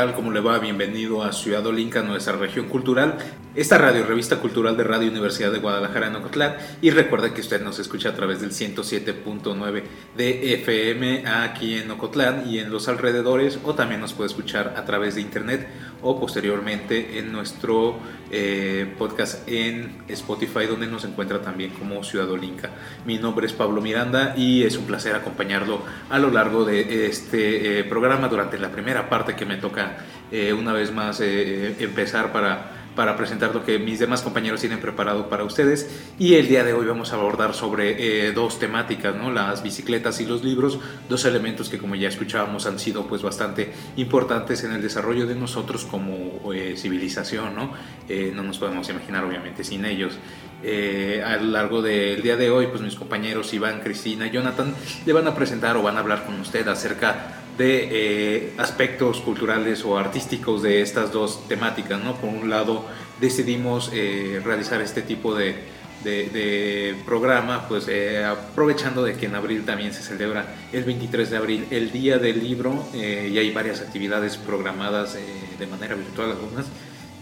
[0.00, 0.14] Tal?
[0.14, 0.58] ¿Cómo le va?
[0.58, 3.18] Bienvenido a Ciudad Olinca, nuestra región cultural.
[3.54, 6.56] Esta radio, revista cultural de Radio Universidad de Guadalajara en Ocotlán.
[6.80, 9.82] Y recuerda que usted nos escucha a través del 107.9
[10.16, 13.58] de FM aquí en Ocotlán y en los alrededores.
[13.62, 15.68] O también nos puede escuchar a través de internet
[16.02, 17.98] o posteriormente en nuestro
[18.30, 22.70] eh, podcast en Spotify, donde nos encuentra también como Ciudad Olinca.
[23.04, 27.78] Mi nombre es Pablo Miranda y es un placer acompañarlo a lo largo de este
[27.78, 29.98] eh, programa durante la primera parte que me toca
[30.30, 35.28] eh, una vez más empezar para, para presentar lo que mis demás compañeros tienen preparado
[35.28, 35.88] para ustedes.
[36.18, 39.30] Y el día de hoy vamos a abordar sobre eh, dos temáticas, ¿no?
[39.30, 43.72] las bicicletas y los libros, dos elementos que como ya escuchábamos han sido pues bastante
[43.96, 47.54] importantes en el desarrollo de nosotros como eh, civilización.
[47.54, 47.72] ¿no?
[48.08, 50.18] Eh, no nos podemos imaginar obviamente sin ellos.
[50.62, 54.74] Eh, a lo largo del día de hoy, pues mis compañeros Iván, Cristina y Jonathan
[55.06, 59.84] le van a presentar o van a hablar con usted acerca de eh, aspectos culturales
[59.84, 62.02] o artísticos de estas dos temáticas.
[62.02, 62.16] ¿no?
[62.16, 62.84] Por un lado,
[63.20, 65.54] decidimos eh, realizar este tipo de,
[66.02, 71.30] de- de programa, pues eh, aprovechando de que en abril también se celebra el 23
[71.30, 75.20] de abril el Día del Libro eh, y hay varias actividades programadas eh,
[75.58, 76.66] de manera virtual algunas.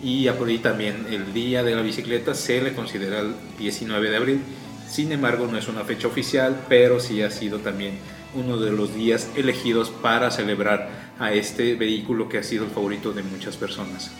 [0.00, 0.28] Y
[0.62, 4.40] también el Día de la Bicicleta se le considera el 19 de abril.
[4.88, 7.94] Sin embargo, no es una fecha oficial, pero sí ha sido también
[8.38, 13.12] uno de los días elegidos para celebrar a este vehículo que ha sido el favorito
[13.12, 14.10] de muchas personas.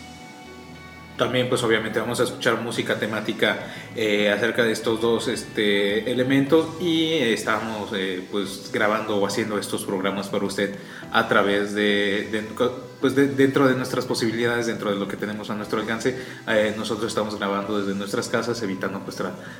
[1.17, 6.81] También pues obviamente vamos a escuchar música temática eh, acerca de estos dos este, elementos
[6.81, 10.75] y estamos eh, pues grabando o haciendo estos programas para usted
[11.11, 12.29] a través de-
[12.99, 16.17] pues de- dentro de nuestras posibilidades, dentro de lo que tenemos a nuestro alcance.
[16.47, 19.17] Eh, nosotros estamos grabando desde nuestras casas evitando pues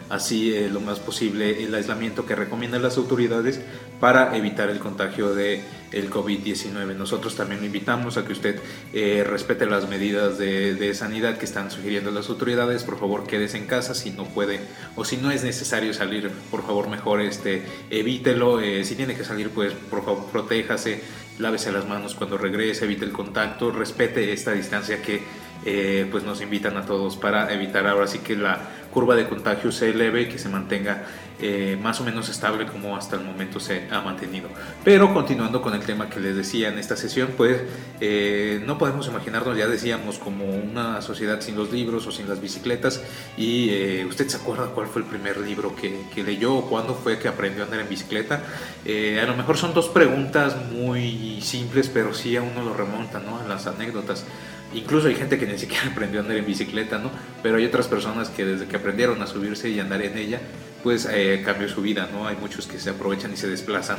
[0.09, 3.59] así eh, lo más posible el aislamiento que recomiendan las autoridades
[3.99, 5.61] para evitar el contagio de
[5.91, 6.95] el COVID-19.
[6.95, 8.59] Nosotros también lo invitamos a que usted
[8.93, 12.83] eh, respete las medidas de, de sanidad que están sugiriendo las autoridades.
[12.83, 14.59] Por favor, quédese en casa si no puede
[14.95, 18.59] o si no es necesario salir, por favor, mejor este, evítelo.
[18.83, 21.01] Si tiene que salir, pues por favor, protéjase,
[21.39, 25.23] lávese las manos cuando regrese, evite el contacto, respete esta distancia que
[25.65, 28.59] eh, pues nos invitan a todos para evitar ahora sí que la
[28.91, 31.03] curva de contagio se eleve y que se mantenga
[31.41, 34.49] eh, más o menos estable como hasta el momento se ha mantenido.
[34.83, 37.61] Pero continuando con el tema que les decía en esta sesión, pues
[38.01, 42.41] eh, no podemos imaginarnos, ya decíamos, como una sociedad sin los libros o sin las
[42.41, 43.01] bicicletas.
[43.37, 46.93] Y eh, usted se acuerda cuál fue el primer libro que, que leyó o cuándo
[46.93, 48.41] fue que aprendió a andar en bicicleta.
[48.83, 53.19] Eh, a lo mejor son dos preguntas muy simples, pero sí a uno lo remonta
[53.19, 53.39] ¿no?
[53.39, 54.25] a las anécdotas.
[54.73, 57.11] Incluso hay gente que ni siquiera aprendió a andar en bicicleta, ¿no?
[57.41, 60.39] Pero hay otras personas que desde que aprendieron a subirse y andar en ella,
[60.83, 62.27] pues eh, cambió su vida, ¿no?
[62.27, 63.97] Hay muchos que se aprovechan y se desplazan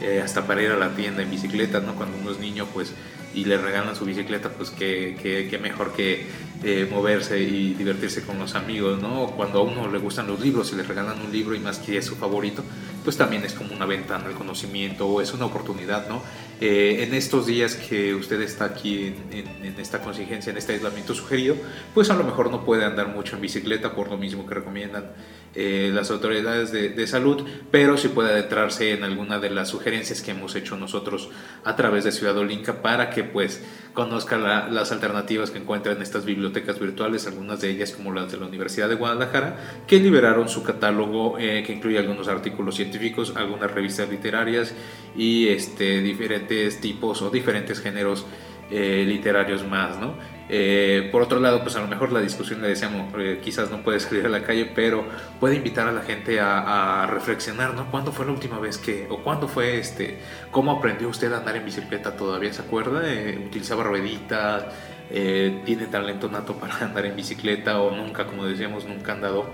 [0.00, 1.94] eh, hasta para ir a la tienda en bicicleta, ¿no?
[1.94, 2.92] Cuando uno es niño, pues,
[3.34, 6.26] y le regalan su bicicleta, pues qué, qué- qué mejor que
[6.64, 9.26] eh, moverse y divertirse con los amigos, ¿no?
[9.36, 11.98] Cuando a uno le gustan los libros y le regalan un libro y más que
[11.98, 12.64] es su favorito,
[13.06, 16.20] pues también es como una ventana al conocimiento o es una oportunidad, ¿no?
[16.60, 20.72] Eh, en estos días que usted está aquí en, en- en esta contingencia, en este
[20.72, 21.54] aislamiento sugerido,
[21.94, 25.12] pues a lo mejor no puede andar mucho en bicicleta por lo mismo que recomiendan
[25.54, 30.20] eh, las autoridades de, de salud, pero sí puede adentrarse en alguna de las sugerencias
[30.20, 31.30] que hemos hecho nosotros
[31.64, 33.62] a través de Ciudad Olinca para que pues
[33.94, 38.32] conozca la- las alternativas que encuentra en estas bibliotecas virtuales, algunas de ellas como las
[38.32, 42.95] de la Universidad de Guadalajara, que liberaron su catálogo eh, que incluye algunos artículos científicos,
[43.36, 44.74] algunas revistas literarias
[45.16, 48.26] y este, diferentes tipos o diferentes géneros
[48.70, 50.14] eh, literarios más, ¿no?
[50.48, 53.82] Eh, por otro lado, pues a lo mejor la discusión le decíamos, eh, quizás no
[53.82, 55.04] puede salir a la calle, pero
[55.40, 57.90] puede invitar a la gente a, a reflexionar, ¿no?
[57.90, 60.18] ¿Cuándo fue la última vez que, o cuándo fue este,
[60.52, 63.02] cómo aprendió usted a andar en bicicleta todavía, ¿se acuerda?
[63.04, 64.66] Eh, utilizaba rueditas,
[65.10, 69.46] eh, tiene talento nato para andar en bicicleta o nunca, como decíamos, nunca andado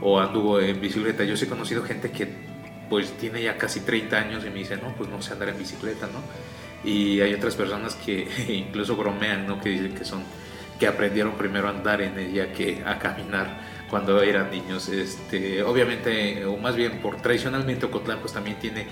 [0.00, 1.24] o anduvo en bicicleta.
[1.24, 2.47] Yo sí he conocido gente que
[2.88, 5.58] pues tiene ya casi 30 años y me dice, no, pues no sé andar en
[5.58, 6.22] bicicleta, ¿no?
[6.88, 9.60] Y hay otras personas que incluso bromean, ¿no?
[9.60, 10.22] Que dicen que son,
[10.78, 14.88] que aprendieron primero a andar en ella que a caminar cuando eran niños.
[14.88, 18.86] Este, obviamente, o más bien por tradicionalmente Ocotlán pues también tiene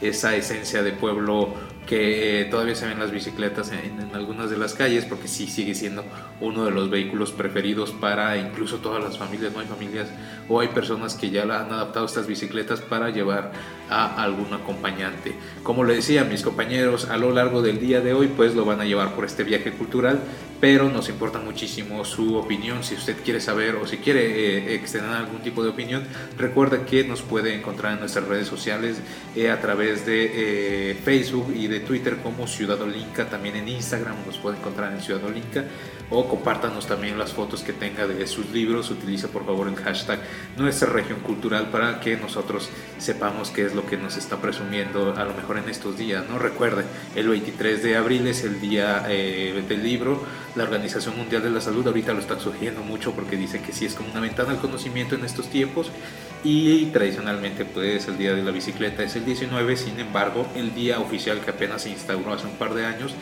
[0.00, 1.54] esa esencia de pueblo
[1.86, 6.04] que todavía se ven las bicicletas en, algunas de las calles, porque sí sigue siendo
[6.40, 9.52] uno de los vehículos preferidos para incluso todas las familias.
[9.52, 10.08] No hay familias
[10.48, 13.52] o hay personas que ya han adaptado estas bicicletas para llevar
[13.90, 15.34] a algún acompañante.
[15.62, 18.80] Como le decía, mis compañeros a lo largo del día de hoy, pues lo van
[18.80, 20.20] a llevar por este viaje cultural,
[20.60, 22.84] pero nos importa muchísimo su opinión.
[22.84, 26.04] Si usted quiere saber o si quiere eh, extender algún tipo de opinión,
[26.38, 28.98] recuerda que nos puede encontrar en nuestras redes sociales
[29.34, 34.16] eh, a través de eh, Facebook y de Twitter como Ciudad Olinca, también en Instagram
[34.26, 35.64] nos puede encontrar en Ciudad Olinca
[36.10, 40.20] o compártanos también las fotos que tenga de sus libros, utiliza por favor el hashtag
[40.56, 45.24] nuestra región cultural para que nosotros sepamos qué es lo que nos está presumiendo a
[45.24, 46.38] lo mejor en estos días, ¿no?
[46.38, 46.84] Recuerde,
[47.14, 50.22] el 23 de abril es el día eh, del libro,
[50.54, 53.86] la Organización Mundial de la Salud ahorita lo está sugiriendo mucho porque dice que sí
[53.86, 55.90] es como una ventana al conocimiento en estos tiempos
[56.44, 60.98] y tradicionalmente pues el día de la bicicleta es el 19, sin embargo el día
[61.00, 63.14] oficial que apenas se instauró hace un par de años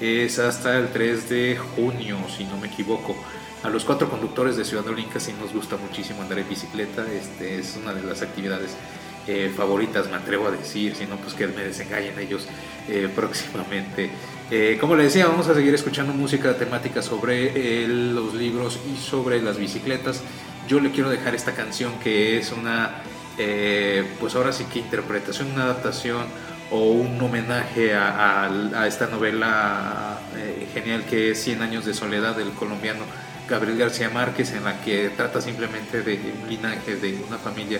[0.00, 3.16] es hasta el 3 de junio, si no me equivoco.
[3.62, 7.58] A los cuatro conductores de Ciudad Olinca sí nos gusta muchísimo andar en bicicleta, este,
[7.58, 8.76] es una de las actividades
[9.26, 12.46] eh, favoritas, me atrevo a decir, si no, pues que me desengañen ellos
[12.88, 14.10] eh, próximamente.
[14.50, 19.42] Eh, como les decía, vamos a seguir escuchando música temática sobre los libros y sobre
[19.42, 20.22] las bicicletas.
[20.66, 23.02] Yo le quiero dejar esta canción que es una,
[24.18, 26.26] pues ahora sí que interpretación, una adaptación
[26.70, 32.50] o un homenaje a, esta novela eh, genial que es Cien años de soledad del
[32.50, 33.04] colombiano
[33.48, 37.78] Gabriel García Márquez, en la que trata simplemente de un linaje, de una familia.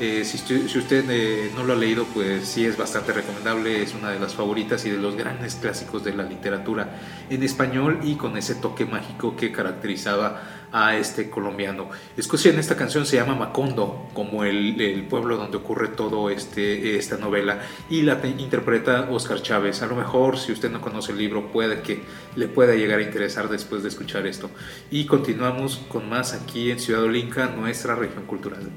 [0.00, 3.94] Eh, si, si, usted eh, no lo ha leído, pues sí es bastante recomendable, es
[3.94, 8.14] una de las favoritas y de los grandes clásicos de la literatura en español y
[8.14, 11.90] con ese toque mágico que caracterizaba a este colombiano.
[12.16, 17.18] Escocia en esta canción se llama Macondo, como el, pueblo donde ocurre todo este, esta
[17.18, 17.60] novela,
[17.90, 19.82] y la interpreta Oscar Chávez.
[19.82, 22.02] A lo mejor, si usted no conoce el libro, puede que
[22.36, 24.50] le pueda llegar a interesar después de escuchar esto.
[24.90, 28.70] Y continuamos con más aquí en Ciudad Olinca, nuestra región cultural.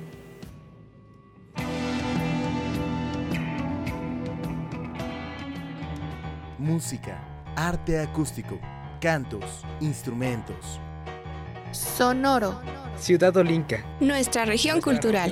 [6.57, 7.23] Música,
[7.55, 8.59] arte acústico,
[8.99, 10.79] cantos, instrumentos
[11.75, 12.59] Sonoro.
[12.97, 13.83] Ciudad Olinca.
[13.99, 15.31] Nuestra región cultural.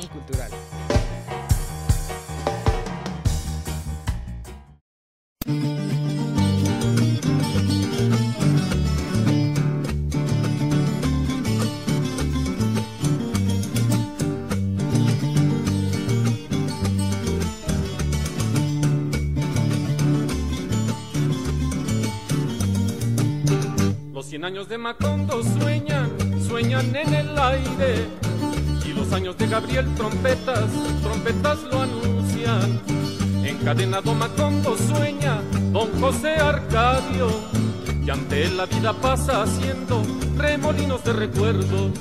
[24.14, 25.42] Los cien años de Macondo
[29.54, 30.66] Gabriel trompetas,
[31.04, 32.82] trompetas lo anuncian.
[33.46, 37.28] Encadenado Macondo sueña don José Arcadio
[38.04, 40.02] y ante él la vida pasa haciendo
[40.36, 41.92] remolinos de recuerdos.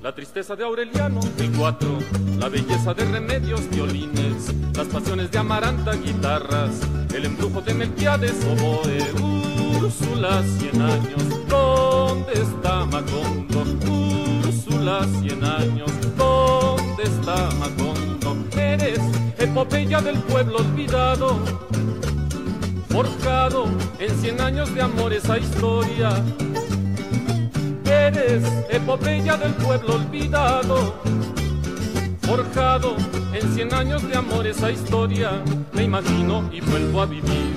[0.00, 1.98] La tristeza de Aureliano, el cuatro,
[2.38, 6.70] la belleza de remedios, violines, las pasiones de Amaranta, guitarras,
[7.12, 9.00] el embrujo de Melquiades, oboe,
[9.76, 14.19] Úrsula, cien años, ¿dónde está Macondo?
[14.80, 18.34] Úrsula, cien años, ¿dónde está Macondo?
[18.56, 18.98] Eres
[19.38, 21.38] epopeya del pueblo olvidado,
[22.88, 23.66] forjado
[23.98, 26.24] en cien años de amor esa historia.
[27.84, 30.94] Eres epopeya del pueblo olvidado,
[32.22, 32.96] forjado
[33.34, 35.42] en cien años de amor esa historia.
[35.74, 37.54] Me imagino y vuelvo a vivir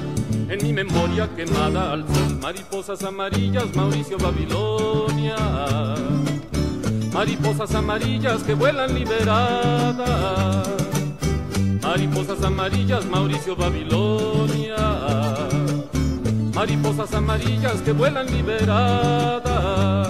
[0.49, 2.37] en mi memoria quemada al sol.
[2.41, 6.12] Mariposas amarillas, Mauricio Babilonia.
[7.23, 10.67] Mariposas amarillas que vuelan liberadas.
[11.81, 14.75] Mariposas amarillas, Mauricio Babilonia.
[16.53, 20.09] Mariposas amarillas que vuelan liberadas.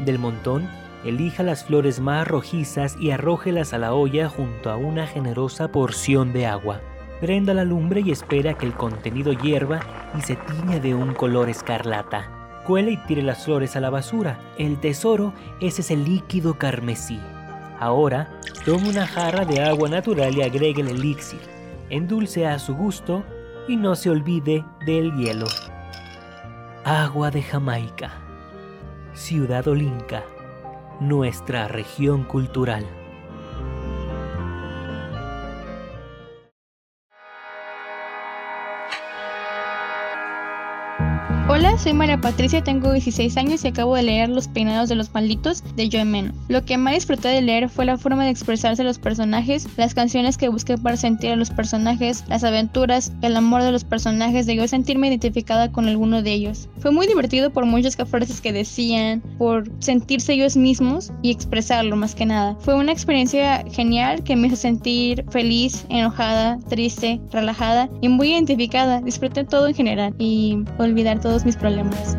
[0.00, 0.68] Del montón,
[1.04, 6.32] elija las flores más rojizas y arrójelas a la olla junto a una generosa porción
[6.32, 6.80] de agua.
[7.20, 9.80] Prenda la lumbre y espera que el contenido hierva
[10.18, 12.62] y se tiña de un color escarlata.
[12.66, 14.40] Cuele y tire las flores a la basura.
[14.58, 17.20] El tesoro es ese líquido carmesí.
[17.78, 21.40] Ahora, tome una jarra de agua natural y agregue el elixir.
[21.90, 23.22] Endulce a su gusto
[23.68, 25.46] y no se olvide del hielo.
[26.84, 28.23] Agua de Jamaica.
[29.14, 30.24] Ciudad Olinca.
[30.98, 32.84] Nuestra región cultural.
[41.78, 45.62] Soy María Patricia, tengo 16 años y acabo de leer Los peinados de los malditos
[45.74, 46.32] de Joe Meno.
[46.48, 50.38] Lo que más disfruté de leer fue la forma de expresarse los personajes, las canciones
[50.38, 54.56] que busqué para sentir a los personajes, las aventuras, el amor de los personajes, de
[54.56, 56.68] yo sentirme identificada con alguno de ellos.
[56.78, 62.14] Fue muy divertido por muchas frases que decían, por sentirse ellos mismos y expresarlo más
[62.14, 62.56] que nada.
[62.60, 69.00] Fue una experiencia genial que me hizo sentir feliz, enojada, triste, relajada y muy identificada.
[69.00, 72.18] Disfruté todo en general y olvidar todo mis problemas.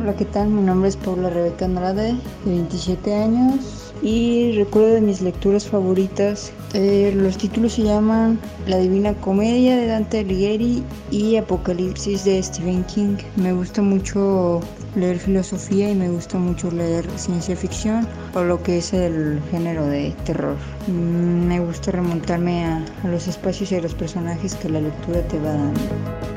[0.00, 0.48] Hola, ¿qué tal?
[0.48, 6.52] Mi nombre es Paula Rebeca Andrade, de 27 años y recuerdo de mis lecturas favoritas.
[6.74, 12.82] Eh, los títulos se llaman La Divina Comedia de Dante Alighieri y Apocalipsis de Stephen
[12.86, 13.16] King.
[13.36, 14.60] Me gusta mucho
[14.96, 19.86] leer filosofía y me gusta mucho leer ciencia ficción o lo que es el género
[19.86, 20.56] de terror.
[20.88, 25.22] Mm, me gusta remontarme a, a los espacios y a los personajes que la lectura
[25.28, 26.35] te va dando.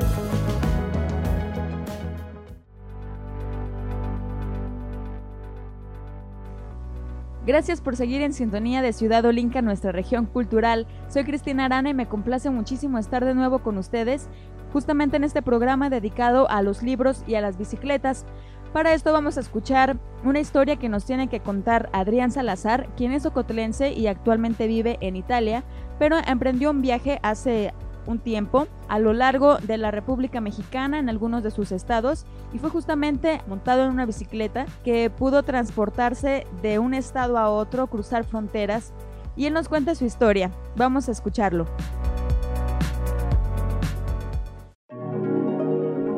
[7.46, 10.86] Gracias por seguir en sintonía de Ciudad Olinca, nuestra región cultural.
[11.08, 14.28] Soy Cristina Arana y me complace muchísimo estar de nuevo con ustedes,
[14.74, 18.26] justamente en este programa dedicado a los libros y a las bicicletas.
[18.74, 23.12] Para esto vamos a escuchar una historia que nos tiene que contar Adrián Salazar, quien
[23.12, 25.64] es ocotlense y actualmente vive en Italia,
[25.98, 27.72] pero emprendió un viaje hace
[28.10, 32.58] un tiempo a lo largo de la República Mexicana en algunos de sus estados y
[32.58, 38.24] fue justamente montado en una bicicleta que pudo transportarse de un estado a otro, cruzar
[38.24, 38.92] fronteras
[39.36, 40.50] y él nos cuenta su historia.
[40.76, 41.66] Vamos a escucharlo.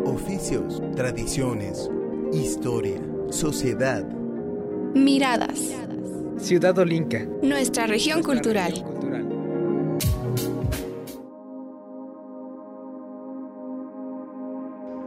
[0.04, 1.90] Oficios, tradiciones,
[2.32, 4.04] historia, sociedad.
[4.94, 5.74] Miradas.
[6.38, 7.26] Ciudad Olinca.
[7.42, 8.84] Nuestra región cultural.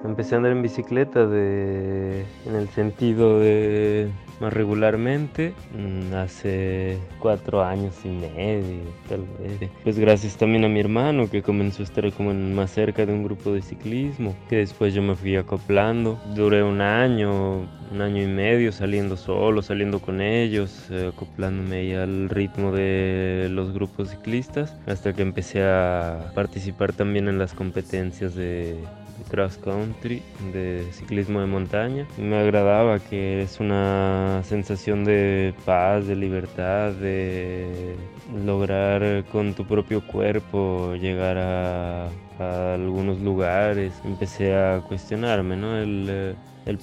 [0.05, 4.09] Empecé a andar en bicicleta de, en el sentido de
[4.39, 9.69] más regularmente mm, hace cuatro años y medio, tal vez.
[9.83, 13.23] Pues gracias también a mi hermano que comenzó a estar como más cerca de un
[13.23, 16.19] grupo de ciclismo, que después yo me fui acoplando.
[16.35, 22.29] Duré un año, un año y medio saliendo solo, saliendo con ellos, eh, acoplándome al
[22.29, 28.75] ritmo de los grupos ciclistas, hasta que empecé a participar también en las competencias de
[29.29, 30.21] cross country,
[30.53, 32.07] de ciclismo de montaña.
[32.17, 37.95] Me agradaba que es una sensación de paz, de libertad, de
[38.45, 43.93] lograr con tu propio cuerpo llegar a, algunos lugares.
[44.03, 45.77] Empecé a cuestionarme, ¿no?
[45.77, 46.35] El,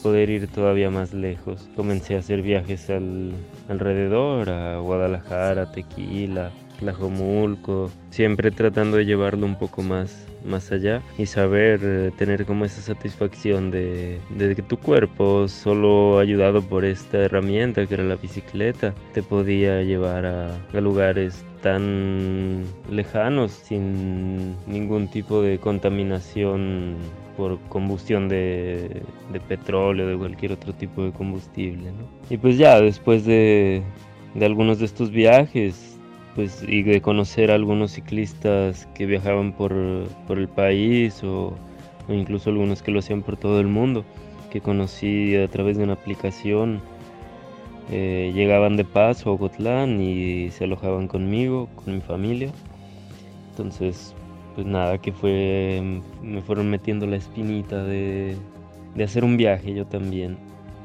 [0.03, 1.69] poder ir todavía más lejos.
[1.77, 3.33] Comencé a hacer viajes al,
[3.69, 6.51] alrededor, a Guadalajara, Tequila,
[6.83, 12.65] Tlajomulco, siempre tratando de llevarlo un poco más más allá y saber eh, tener como
[12.65, 18.95] esa satisfacción de, que tu cuerpo, solo ayudado por esta herramienta que era la bicicleta,
[19.13, 26.97] te podía llevar a, lugares tan lejanos sin ningún tipo de contaminación
[27.37, 31.93] por combustión de, de petróleo, de cualquier otro tipo de combustible.
[32.29, 33.83] Y pues ya después de,
[34.35, 35.92] de algunos de estos viajes
[36.35, 39.75] pues y de conocer a algunos ciclistas que viajaban por,
[40.27, 41.55] por el país o,
[42.09, 44.05] incluso algunos que lo hacían por todo el mundo,
[44.51, 46.81] que conocí a través de una aplicación.
[47.91, 52.51] Eh, llegaban de paso a Ocotlán y se alojaban conmigo, con mi familia.
[53.51, 54.15] Entonces,
[54.55, 58.37] pues nada, que fue, me fueron metiendo la espinita de,
[58.95, 60.39] de hacer un viaje yo también.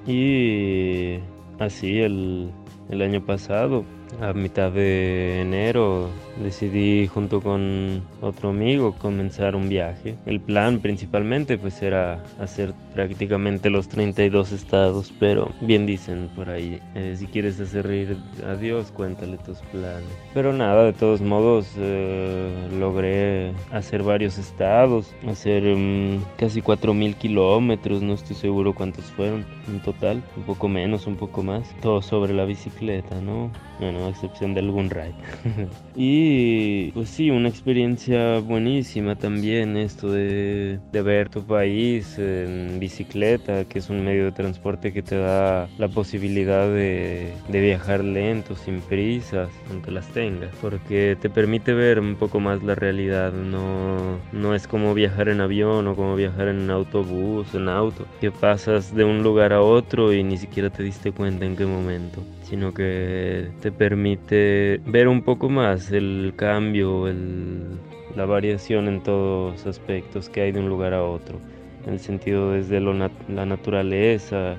[0.05, 1.19] Y
[1.59, 2.49] así el,
[2.89, 3.85] el año pasado
[4.21, 6.09] a mitad de enero
[6.41, 10.15] decidí junto con otro amigo comenzar un viaje.
[10.25, 16.79] El plan principalmente pues era hacer prácticamente los 32 estados, pero bien dicen por ahí,
[16.95, 20.09] eh, si quieres hacer reír a Dios, cuéntale tus planes.
[20.33, 28.01] Pero nada, de todos modos eh, logré hacer varios estados, hacer um, casi 4.000 kilómetros,
[28.01, 32.33] no estoy seguro cuántos fueron en total, un poco menos, un poco más, todo sobre
[32.33, 33.51] la bicicleta, ¿no?
[33.79, 35.13] Bueno, a excepción de algún ride.
[35.95, 43.65] y pues sí, una experiencia buenísima también esto de, de, ver tu país en bicicleta,
[43.65, 48.55] que es un medio de transporte que te da la posibilidad de, de viajar lento,
[48.55, 54.19] sin prisas, aunque las tengas, porque te permite ver un poco más la realidad, no,
[54.31, 58.95] no es como viajar en avión o como viajar en autobús, en auto, que pasas
[58.95, 62.73] de un lugar a otro y ni siquiera te diste cuenta en qué momento sino
[62.73, 67.77] que te permite ver un poco más el cambio, el,
[68.15, 71.39] la variación en todos aspectos que hay de un lugar a otro,
[71.87, 74.57] en el sentido desde nat la naturaleza,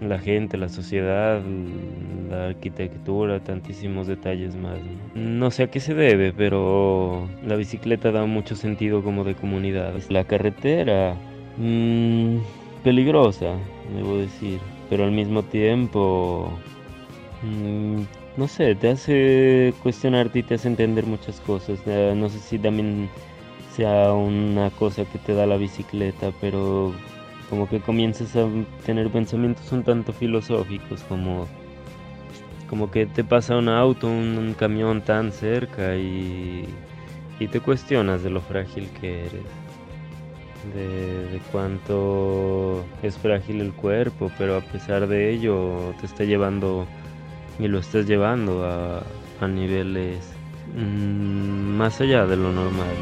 [0.00, 1.42] la gente, la sociedad,
[2.30, 4.78] la arquitectura, tantísimos detalles más.
[5.14, 9.94] No sé a qué se debe, pero la bicicleta da mucho sentido como de comunidad.
[10.08, 11.16] La carretera,
[11.58, 12.38] mmm,
[12.82, 13.56] peligrosa,
[13.94, 16.50] debo decir, pero al mismo tiempo
[17.42, 18.02] Mm,
[18.36, 21.80] no sé, te hace cuestionarte y te hace entender muchas cosas.
[21.86, 23.08] no sé si también
[23.80, 26.92] sea una cosa que te da la bicicleta, pero
[27.48, 28.46] como que comienzas a
[28.84, 31.48] tener pensamientos un tanto filosóficos, como,
[32.68, 36.66] como que te pasa un auto, un, camión tan cerca y,
[37.38, 39.48] y, te cuestionas de lo frágil que eres.
[40.74, 46.86] De, de, cuánto es frágil el cuerpo, pero a pesar de ello te está llevando
[47.58, 49.02] y lo estás llevando a,
[49.40, 50.34] a niveles
[50.76, 52.94] mmm, más allá de lo normal.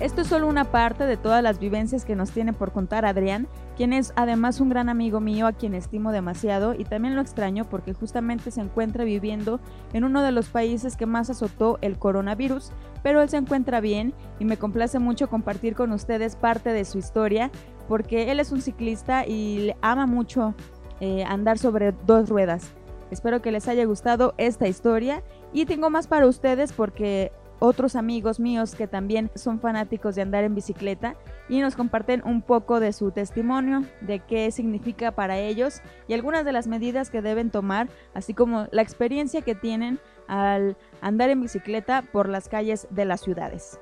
[0.00, 3.48] Esto es solo una parte de todas las vivencias que nos tiene por contar Adrián,
[3.76, 7.64] quien es además un gran amigo mío a quien estimo demasiado y también lo extraño
[7.64, 9.58] porque justamente se encuentra viviendo
[9.92, 12.70] en uno de los países que más azotó el coronavirus,
[13.02, 16.98] pero él se encuentra bien y me complace mucho compartir con ustedes parte de su
[16.98, 17.50] historia
[17.88, 20.54] porque él es un ciclista y le ama mucho
[21.00, 22.70] eh, andar sobre dos ruedas.
[23.10, 28.40] Espero que les haya gustado esta historia y tengo más para ustedes porque otros amigos
[28.40, 31.16] míos que también son fanáticos de andar en bicicleta
[31.48, 36.44] y nos comparten un poco de su testimonio, de qué significa para ellos y algunas
[36.44, 41.40] de las medidas que deben tomar, así como la experiencia que tienen al andar en
[41.40, 43.78] bicicleta por las calles de las ciudades.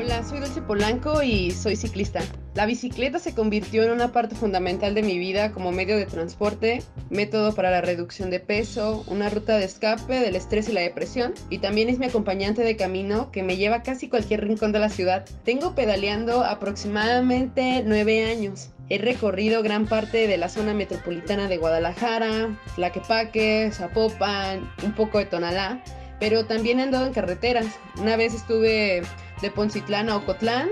[0.00, 2.20] Hola, soy Dulce Polanco y soy ciclista.
[2.54, 6.84] La bicicleta se convirtió en una parte fundamental de mi vida como medio de transporte,
[7.10, 11.34] método para la reducción de peso, una ruta de escape del estrés y la depresión,
[11.50, 14.78] y también es mi acompañante de camino que me lleva a casi cualquier rincón de
[14.78, 15.24] la ciudad.
[15.44, 18.70] Tengo pedaleando aproximadamente nueve años.
[18.90, 25.26] He recorrido gran parte de la zona metropolitana de Guadalajara, Tlaquepaque, Zapopan, un poco de
[25.26, 25.82] Tonalá,
[26.20, 27.66] pero también he andado en carreteras.
[28.00, 29.02] Una vez estuve
[29.40, 30.68] de Poncitlán a Ocotlán,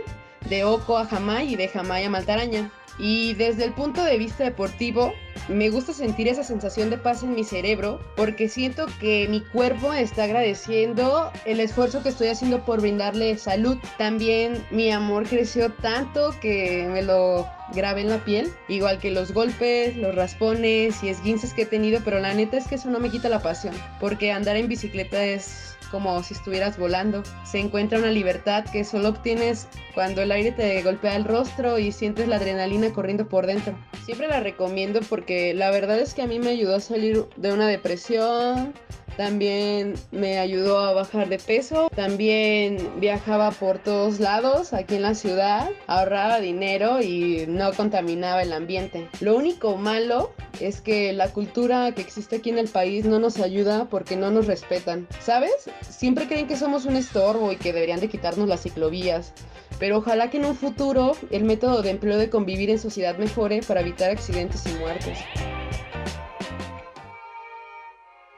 [0.49, 2.71] de Oco a Jamay y de Jamay a Maltaraña.
[2.99, 5.13] Y desde el punto de vista deportivo,
[5.49, 9.93] me gusta sentir esa sensación de paz en mi cerebro porque siento que mi cuerpo
[9.93, 13.77] está agradeciendo el esfuerzo que estoy haciendo por brindarle salud.
[13.99, 19.33] También mi amor creció tanto que me lo grabé en la piel, igual que los
[19.33, 23.01] golpes, los raspones y esguinces que he tenido, pero la neta es que eso no
[23.01, 27.23] me quita la pasión, porque andar en bicicleta es como si estuvieras volando.
[27.45, 31.93] Se encuentra una libertad que solo obtienes cuando el aire te golpea el rostro y
[31.93, 33.77] sientes la adrenalina corriendo por dentro.
[34.05, 37.53] Siempre la recomiendo porque la verdad es que a mí me ayudó a salir de
[37.53, 38.75] una depresión,
[39.17, 45.15] también me ayudó a bajar de peso, también viajaba por todos lados aquí en la
[45.15, 49.09] ciudad, ahorraba dinero y no contaminaba el ambiente.
[49.21, 53.39] Lo único malo es que la cultura que existe aquí en el país no nos
[53.39, 55.07] ayuda porque no nos respetan.
[55.21, 55.71] ¿Sabes?
[55.89, 59.33] Siempre creen que somos un estorbo y que deberían de quitarnos las ciclovías.
[59.79, 63.61] Pero ojalá que en un futuro el método de empleo de convivir en sociedad mejore
[63.67, 65.19] para evitar accidentes y muertes.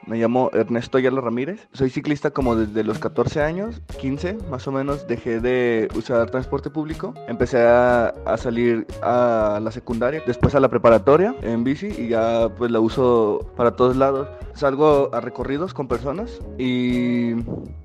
[0.09, 1.67] Me llamo Ernesto Ayala Ramírez.
[1.71, 5.07] Soy ciclista como desde los 14 años, 15 más o menos.
[5.07, 7.13] Dejé de usar transporte público.
[7.27, 12.71] Empecé a, salir a la secundaria, después a la preparatoria en bici y ya pues
[12.71, 14.27] la uso para todos lados.
[14.55, 17.35] Salgo a recorridos con personas y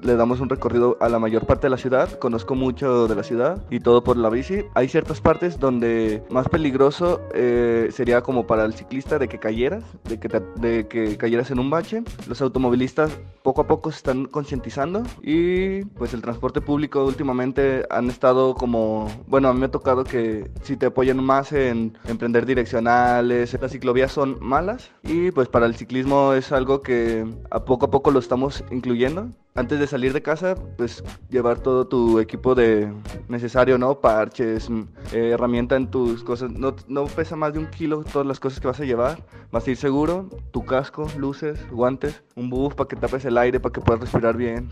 [0.00, 2.10] le damos un recorrido a la mayor parte de la ciudad.
[2.18, 4.64] Conozco mucho de la ciudad y todo por la bici.
[4.72, 9.84] Hay ciertas partes donde más peligroso eh, sería como para el ciclista de que cayeras,
[10.04, 14.26] de que, de que cayeras en un bache los automovilistas poco a poco se están
[14.26, 19.70] concientizando y pues el transporte público últimamente han estado como, bueno, a mí me ha
[19.70, 25.48] tocado que si te apoyan más en emprender direccionales, las ciclovías son malas y pues
[25.48, 29.86] para el ciclismo es algo que a poco a poco lo estamos incluyendo antes de
[29.86, 32.92] salir de casa, pues llevar todo tu equipo de
[33.28, 34.00] necesario, ¿no?
[34.00, 36.50] Parches, mm, eh, herramienta en tus cosas.
[36.50, 39.24] No, no pesa más de un kilo todas las cosas que vas a llevar.
[39.52, 43.60] Vas a ir seguro, tu casco, luces, guantes, un buff para que tapes el aire,
[43.60, 44.70] para que puedas respirar bien.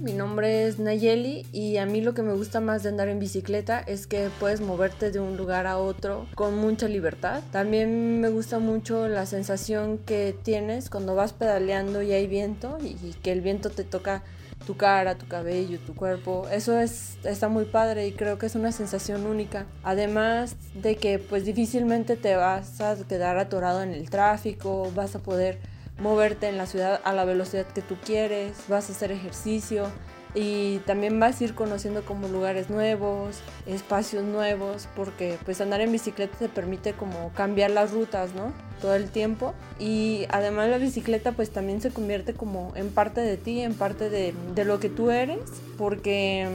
[0.00, 3.18] Mi nombre es Nayeli y a mí lo que me gusta más de andar en
[3.18, 7.42] bicicleta es que puedes moverte de un lugar a otro con mucha libertad.
[7.50, 12.94] También me gusta mucho la sensación que tienes cuando vas pedaleando y hay viento y
[13.14, 14.22] que el viento te toca
[14.66, 16.46] tu cara, tu cabello, tu cuerpo.
[16.52, 19.66] Eso es, está muy padre y creo que es una sensación única.
[19.82, 25.18] Además de que pues difícilmente te vas a quedar atorado en el tráfico, vas a
[25.18, 25.58] poder
[25.98, 29.90] moverte en la ciudad a la velocidad que tú quieres, vas a hacer ejercicio
[30.34, 35.90] y también vas a ir conociendo como lugares nuevos, espacios nuevos, porque pues andar en
[35.90, 38.52] bicicleta te permite como cambiar las rutas, ¿no?
[38.80, 43.36] Todo el tiempo y además la bicicleta pues también se convierte como en parte de
[43.36, 45.40] ti, en parte de, de lo que tú eres,
[45.76, 46.46] porque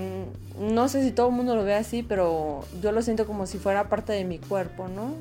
[0.60, 3.48] mm, no sé si todo el mundo lo ve así, pero yo lo siento como
[3.48, 5.16] si fuera parte de mi cuerpo, ¿no?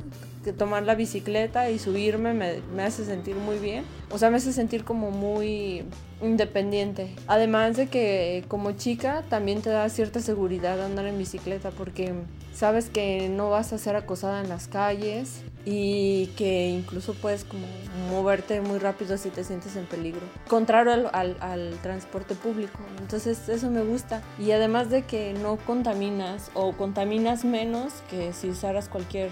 [0.53, 3.85] Tomar la bicicleta y subirme me, me, hace sentir muy bien.
[4.11, 5.85] O sea, me hace sentir como muy
[6.21, 7.15] independiente.
[7.29, 12.13] Además de que como chica también te da cierta seguridad andar en bicicleta porque
[12.53, 17.67] sabes que no vas a ser acosada en las calles y que incluso puedes como
[18.11, 20.23] moverte muy rápido si te sientes en peligro.
[20.49, 22.79] Contrario al, al, al transporte público.
[23.01, 24.23] Entonces eso me gusta.
[24.39, 29.31] Y además de que no contaminas o contaminas menos que si usaras cualquier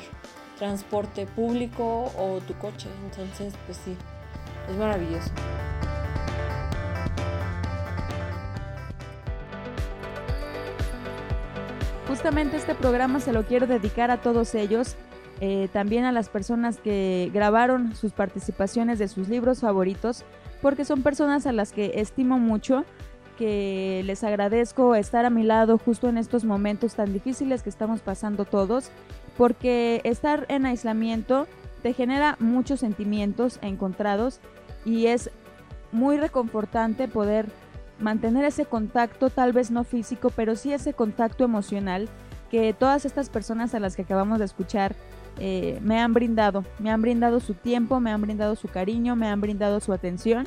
[0.61, 2.89] transporte público o tu coche.
[3.05, 3.97] Entonces, pues sí,
[4.71, 5.31] es maravilloso.
[12.07, 14.97] Justamente este programa se lo quiero dedicar a todos ellos,
[15.41, 20.25] eh, también a las personas que grabaron sus participaciones de sus libros favoritos,
[20.61, 22.85] porque son personas a las que estimo mucho,
[23.39, 28.01] que les agradezco estar a mi lado justo en estos momentos tan difíciles que estamos
[28.01, 28.91] pasando todos
[29.37, 31.47] porque estar en aislamiento
[31.83, 34.41] te genera muchos sentimientos encontrados
[34.85, 35.31] y es
[35.93, 37.47] muy reconfortante poder
[37.99, 42.09] mantener ese contacto, tal vez no físico, pero sí ese contacto emocional
[42.51, 44.95] que todas estas personas a las que acabamos de escuchar
[45.39, 46.65] eh, me han brindado.
[46.79, 50.47] Me han brindado su tiempo, me han brindado su cariño, me han brindado su atención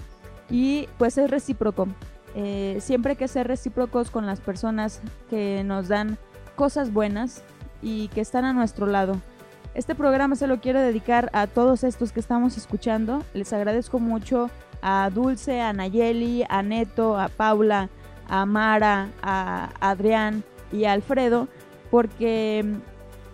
[0.49, 1.87] y pues es recíproco.
[2.35, 6.17] Eh, siempre hay que ser recíprocos con las personas que nos dan
[6.55, 7.43] cosas buenas
[7.83, 9.17] y que están a nuestro lado.
[9.75, 13.23] Este programa se lo quiero dedicar a todos estos que estamos escuchando.
[13.33, 14.49] Les agradezco mucho
[14.81, 17.89] a Dulce, a Nayeli, a Neto, a Paula,
[18.27, 21.47] a Mara, a Adrián y a Alfredo
[21.91, 22.65] porque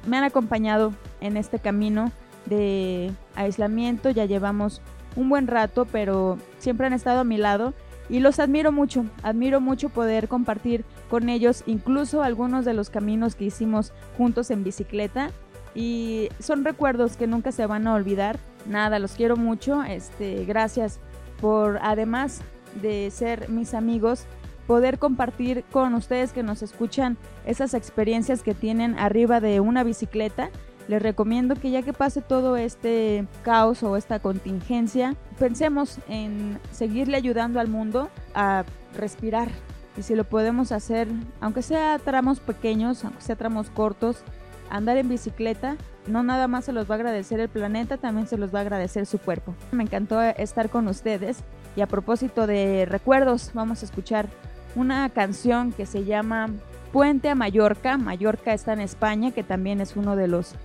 [0.05, 2.11] me han acompañado en este camino
[2.45, 4.09] de aislamiento.
[4.09, 4.81] Ya llevamos
[5.15, 7.73] un buen rato, pero siempre han estado a mi lado
[8.09, 13.35] y los admiro mucho, admiro mucho poder compartir con ellos incluso algunos de los caminos
[13.35, 15.31] que hicimos juntos en bicicleta
[15.75, 18.39] y son recuerdos que nunca se van a olvidar.
[18.65, 19.83] Nada, los quiero mucho.
[19.83, 20.99] Este, gracias
[21.39, 22.41] por además
[22.81, 24.25] de ser mis amigos,
[24.67, 30.49] poder compartir con ustedes que nos escuchan esas experiencias que tienen arriba de una bicicleta
[30.89, 37.15] les recomiendo que ya que pase todo este caos o esta contingencia, pensemos en seguirle
[37.15, 38.65] ayudando al mundo a
[38.97, 39.49] respirar.
[39.95, 41.07] Y si lo podemos hacer,
[41.41, 44.23] aunque sea tramos pequeños, aunque sea tramos cortos,
[44.71, 48.37] andar en bicicleta no nada más se los va a agradecer el planeta, también se
[48.37, 49.53] los va a agradecer su cuerpo.
[49.71, 51.43] Me encantó estar con ustedes
[51.75, 54.27] y a propósito de recuerdos, vamos a escuchar
[54.75, 56.49] una canción que se llama
[56.91, 57.97] Puente a Mallorca.
[57.99, 60.55] Mallorca está en España, que también es uno de los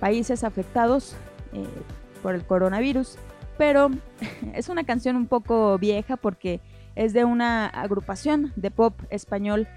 [0.00, 1.14] países afectados
[1.52, 1.64] eh,
[2.22, 3.16] por el coronavirus.
[3.58, 3.90] Pero
[4.54, 6.60] es una canción un poco vieja porque
[6.96, 9.68] es de una agrupación de pop español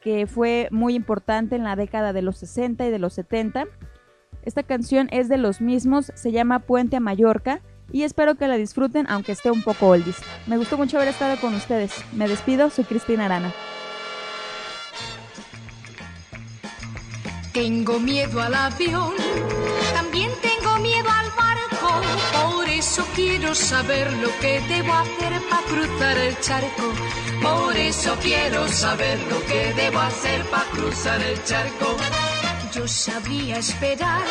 [0.00, 3.66] que fue muy importante en la década de los 60 y de los 70.
[4.42, 7.60] Esta canción es de los mismos, se llama Puente a Mallorca
[7.92, 10.16] y espero que la disfruten aunque esté un poco oldies.
[10.46, 11.92] Me gustó mucho haber estado con ustedes.
[12.12, 13.52] Me despido, soy Cristina Arana.
[17.52, 19.12] Tengo miedo al avión,
[19.92, 22.00] también tengo miedo al barco,
[22.32, 26.92] por eso quiero saber lo que debo hacer para cruzar el charco.
[27.42, 31.96] Por eso quiero saber lo que debo hacer para cruzar el charco.
[32.72, 34.22] Yo sabría esperar,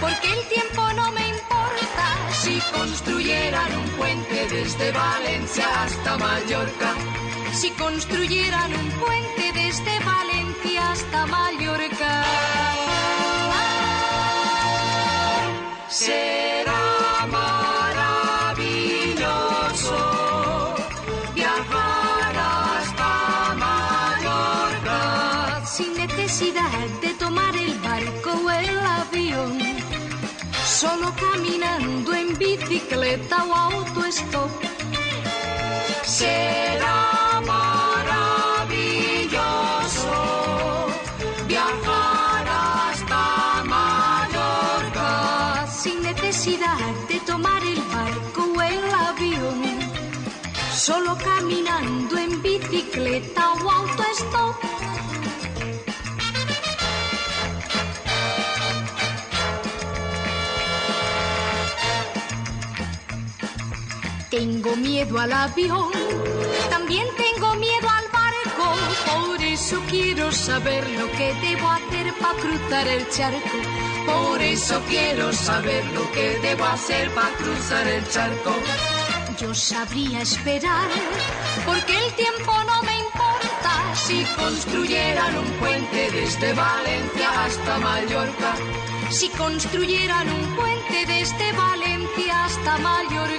[0.00, 2.04] porque el tiempo no me importa.
[2.32, 6.94] Si construyeran un puente desde Valencia hasta Mallorca,
[7.52, 10.49] si construyeran un puente desde Valencia
[10.90, 12.24] hasta Mallorca,
[15.88, 19.96] será maravilloso
[21.34, 23.10] viajar hasta
[23.64, 25.00] Mallorca
[25.64, 29.58] sin necesidad de tomar el barco o el avión,
[30.64, 34.50] solo caminando en bicicleta o autostop.
[36.02, 36.99] Será
[50.80, 54.56] solo caminando en bicicleta o autostop.
[64.30, 65.92] Tengo miedo al avión,
[66.70, 68.66] también tengo miedo al barco,
[69.12, 73.58] por eso quiero saber lo que debo hacer para cruzar el charco.
[74.06, 78.54] Por eso quiero saber lo que debo hacer para cruzar el charco.
[79.40, 80.90] Yo sabría esperar,
[81.64, 88.54] porque el tiempo no me importa si construyeran un puente desde Valencia hasta Mallorca.
[89.08, 93.30] Si construyeran un puente desde Valencia hasta Mallorca.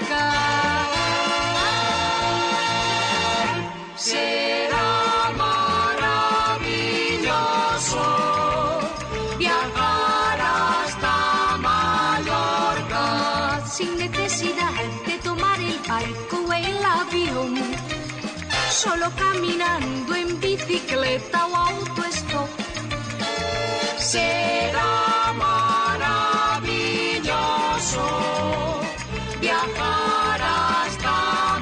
[18.84, 22.50] Solo caminando en bicicleta o autostop.
[24.00, 26.62] Será maravilloso
[29.40, 31.14] viajar hasta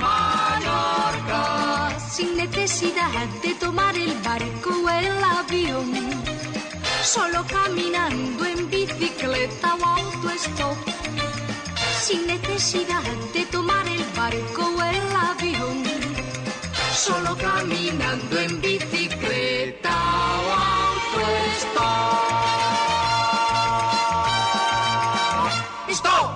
[0.06, 1.44] Mallorca
[2.10, 5.92] sin necesidad de tomar el barco o el avión,
[7.04, 10.78] solo caminando en bicicleta o autostop.
[12.02, 13.04] Sin necesidad
[13.34, 15.84] de tomar el barco o el avión,
[16.94, 20.52] solo caminando en bicicleta o
[21.18, 21.80] autostop.
[25.90, 26.32] ¡Stop!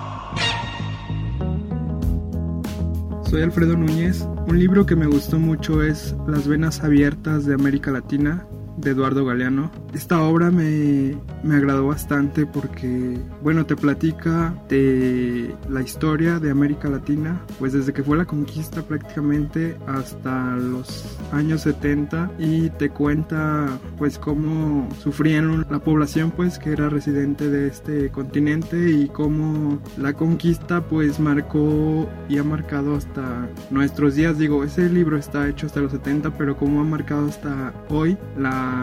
[3.28, 4.26] Soy Alfredo Núñez.
[4.46, 8.46] Un libro que me gustó mucho es Las Venas Abiertas de América Latina
[8.84, 9.70] de Eduardo Galeano.
[9.94, 16.88] Esta obra me, me agradó bastante porque, bueno, te platica de la historia de América
[16.88, 23.78] Latina, pues desde que fue la conquista prácticamente hasta los años 70 y te cuenta
[23.96, 30.12] pues cómo sufrieron la población pues que era residente de este continente y cómo la
[30.12, 34.38] conquista pues marcó y ha marcado hasta nuestros días.
[34.38, 38.73] Digo, ese libro está hecho hasta los 70, pero cómo ha marcado hasta hoy la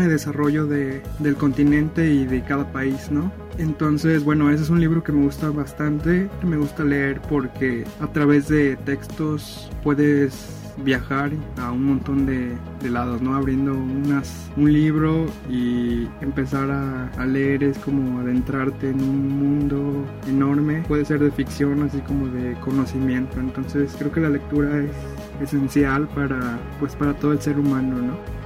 [0.00, 3.30] el desarrollo de, del continente y de cada país, ¿no?
[3.58, 8.06] Entonces, bueno, ese es un libro que me gusta bastante, me gusta leer porque a
[8.06, 13.34] través de textos puedes viajar a un montón de, de lados, ¿no?
[13.34, 20.06] Abriendo unas, un libro y empezar a, a, leer es como adentrarte en un mundo
[20.26, 24.90] enorme, puede ser de ficción así como de conocimiento, entonces creo que la lectura es
[25.42, 28.41] esencial para, pues, para todo el ser humano, ¿no?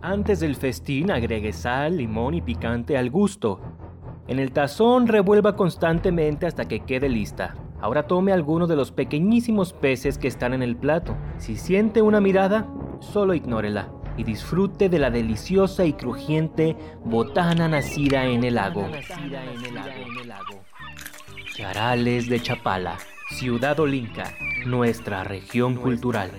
[0.00, 3.60] Antes del festín agregue sal, limón y picante al gusto.
[4.28, 7.56] En el tazón revuelva constantemente hasta que quede lista.
[7.80, 11.16] Ahora tome algunos de los pequeñísimos peces que están en el plato.
[11.38, 12.68] Si siente una mirada,
[13.00, 18.88] solo ignórela y disfrute de la deliciosa y crujiente botana nacida en el lago.
[21.56, 22.98] Charales de Chapala,
[23.30, 24.32] Ciudad Olinca,
[24.64, 26.30] nuestra región cultural.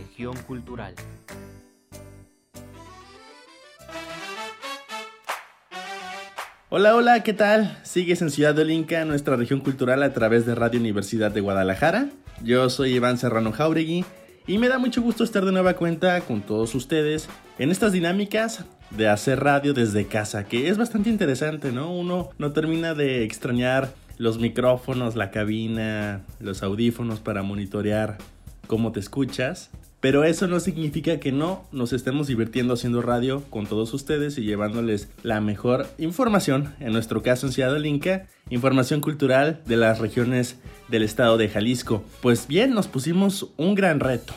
[6.71, 7.79] Hola, hola, ¿qué tal?
[7.81, 12.09] Sigues en Ciudad Olinca, nuestra región cultural, a través de Radio Universidad de Guadalajara.
[12.43, 14.05] Yo soy Iván Serrano Jauregui
[14.45, 17.27] y me da mucho gusto estar de nueva cuenta con todos ustedes
[17.57, 21.91] en estas dinámicas de hacer radio desde casa, que es bastante interesante, ¿no?
[21.91, 28.19] Uno no termina de extrañar los micrófonos, la cabina, los audífonos para monitorear
[28.67, 29.71] cómo te escuchas.
[30.01, 34.43] Pero eso no significa que no nos estemos divirtiendo haciendo radio con todos ustedes y
[34.43, 39.99] llevándoles la mejor información, en nuestro caso en Ciudad del Inca, información cultural de las
[39.99, 40.57] regiones
[40.87, 42.03] del estado de Jalisco.
[42.21, 44.33] Pues bien, nos pusimos un gran reto.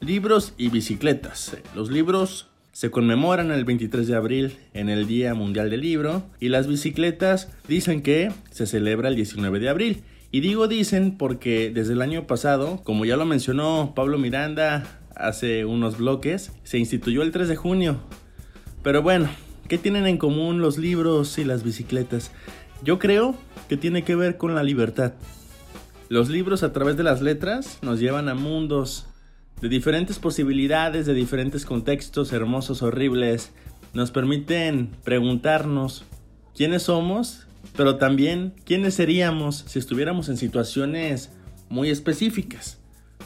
[0.00, 1.56] Libros y bicicletas.
[1.74, 6.48] Los libros se conmemoran el 23 de abril en el Día Mundial del Libro y
[6.50, 10.02] las bicicletas dicen que se celebra el 19 de abril.
[10.32, 14.84] Y digo dicen porque desde el año pasado, como ya lo mencionó Pablo Miranda
[15.16, 18.00] hace unos bloques, se instituyó el 3 de junio.
[18.84, 19.28] Pero bueno,
[19.68, 22.30] ¿qué tienen en común los libros y las bicicletas?
[22.84, 23.34] Yo creo
[23.68, 25.14] que tiene que ver con la libertad.
[26.08, 29.06] Los libros a través de las letras nos llevan a mundos
[29.60, 33.52] de diferentes posibilidades, de diferentes contextos hermosos, horribles.
[33.94, 36.04] Nos permiten preguntarnos
[36.54, 41.30] quiénes somos pero también quiénes seríamos si estuviéramos en situaciones
[41.68, 42.78] muy específicas.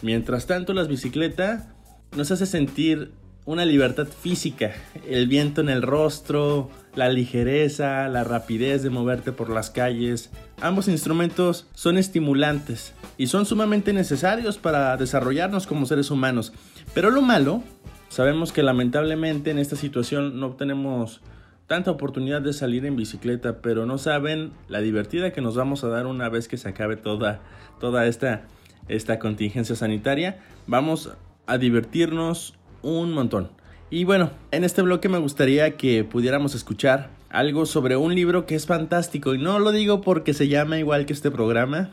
[0.02, 1.74] Mientras tanto, la bicicleta
[2.16, 3.12] nos hace sentir
[3.46, 4.72] una libertad física,
[5.06, 10.30] el viento en el rostro, la ligereza, la rapidez de moverte por las calles.
[10.60, 16.52] Ambos instrumentos son estimulantes y son sumamente necesarios para desarrollarnos como seres humanos.
[16.94, 17.62] Pero lo malo,
[18.08, 21.20] sabemos que lamentablemente en esta situación no tenemos
[21.66, 25.88] tanta oportunidad de salir en bicicleta, pero no saben la divertida que nos vamos a
[25.88, 27.40] dar una vez que se acabe toda,
[27.80, 28.42] toda esta,
[28.88, 30.38] esta contingencia sanitaria.
[30.66, 31.10] Vamos
[31.46, 33.50] a divertirnos un montón.
[33.90, 38.54] Y bueno, en este bloque me gustaría que pudiéramos escuchar algo sobre un libro que
[38.54, 39.34] es fantástico.
[39.34, 41.90] Y no lo digo porque se llama igual que este programa.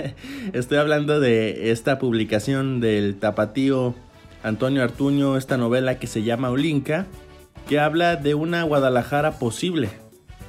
[0.52, 3.94] Estoy hablando de esta publicación del tapatío
[4.42, 7.06] Antonio Artuño, esta novela que se llama Olinka
[7.68, 9.90] que habla de una Guadalajara posible.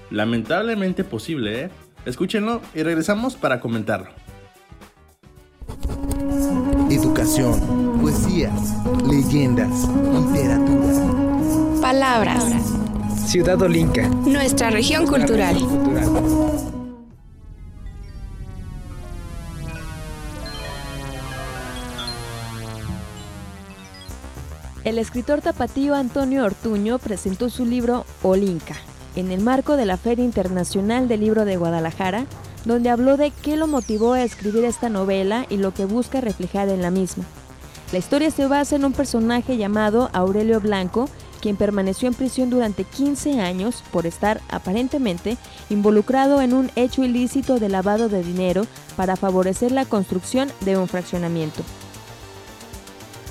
[0.09, 1.69] Lamentablemente posible, ¿eh?
[2.05, 4.09] Escúchenlo y regresamos para comentarlo.
[6.89, 8.73] Educación, poesías,
[9.05, 11.81] leyendas, literatura.
[11.81, 12.43] Palabras.
[13.27, 14.07] Ciudad Olinca.
[14.07, 15.57] Nuestra región cultural.
[24.89, 28.73] El escritor tapatío Antonio Ortuño presentó su libro Olinca
[29.15, 32.25] en el marco de la Feria Internacional del Libro de Guadalajara,
[32.65, 36.69] donde habló de qué lo motivó a escribir esta novela y lo que busca reflejar
[36.69, 37.23] en la misma.
[37.91, 41.07] La historia se basa en un personaje llamado Aurelio Blanco,
[41.39, 45.37] quien permaneció en prisión durante 15 años por estar aparentemente
[45.69, 48.65] involucrado en un hecho ilícito de lavado de dinero
[48.97, 51.61] para favorecer la construcción de un fraccionamiento.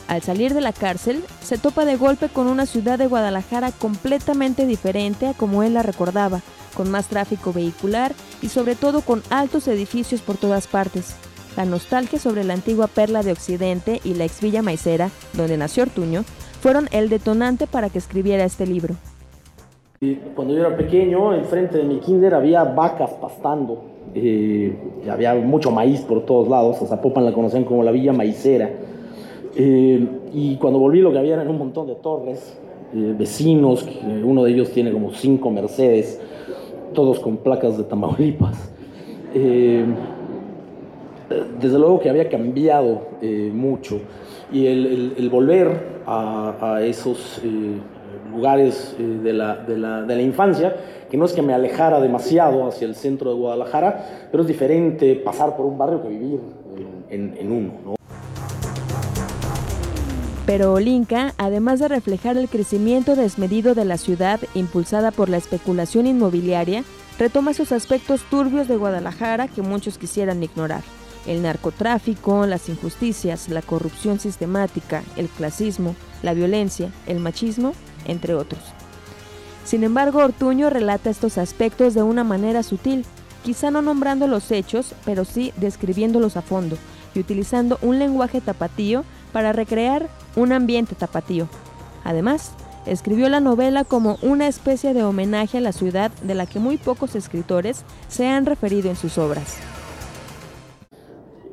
[0.08, 4.64] Al salir de la cárcel, se topa de golpe con una ciudad de Guadalajara completamente
[4.64, 6.40] diferente a como él la recordaba,
[6.74, 11.14] con más tráfico vehicular y sobre todo con altos edificios por todas partes.
[11.58, 15.82] La nostalgia sobre la antigua perla de Occidente y la ex Villa Maicera, donde nació
[15.82, 16.24] Ortuño,
[16.62, 18.94] fueron el detonante para que escribiera este libro.
[20.34, 23.82] Cuando yo era pequeño, enfrente de mi kinder había vacas pastando.
[24.14, 24.72] Eh,
[25.10, 26.80] había mucho maíz por todos lados.
[26.80, 28.70] A Zapopan la conocían como la Villa Maicera.
[29.60, 32.56] Eh, y cuando volví lo que había eran un montón de torres,
[32.94, 33.84] eh, vecinos,
[34.24, 36.20] uno de ellos tiene como cinco Mercedes,
[36.94, 38.72] todos con placas de Tamaulipas.
[39.34, 39.84] Eh,
[41.60, 43.02] desde luego que había cambiado
[43.52, 44.00] mucho
[44.50, 47.42] y el, volver a, esos
[48.32, 50.74] lugares de la, de, la, de, la, infancia,
[51.10, 55.16] que no es que me alejara demasiado hacia el centro de Guadalajara, pero es diferente
[55.16, 56.40] pasar por un barrio que vivir
[57.10, 57.72] en, en uno.
[57.84, 57.97] ¿no?
[60.48, 66.06] Pero Olinka, además de reflejar el crecimiento desmedido de la ciudad impulsada por la especulación
[66.06, 66.84] inmobiliaria,
[67.18, 70.82] retoma esos aspectos turbios de Guadalajara que muchos quisieran ignorar.
[71.26, 77.74] El narcotráfico, las injusticias, la corrupción sistemática, el clasismo, la violencia, el machismo,
[78.06, 78.62] entre otros.
[79.66, 83.04] Sin embargo, Ortuño relata estos aspectos de una manera sutil,
[83.44, 86.78] quizá no nombrando los hechos, pero sí describiéndolos a fondo
[87.14, 91.48] y utilizando un lenguaje tapatío para recrear un ambiente tapatío.
[92.04, 92.52] Además,
[92.86, 96.78] escribió la novela como una especie de homenaje a la ciudad de la que muy
[96.78, 99.58] pocos escritores se han referido en sus obras.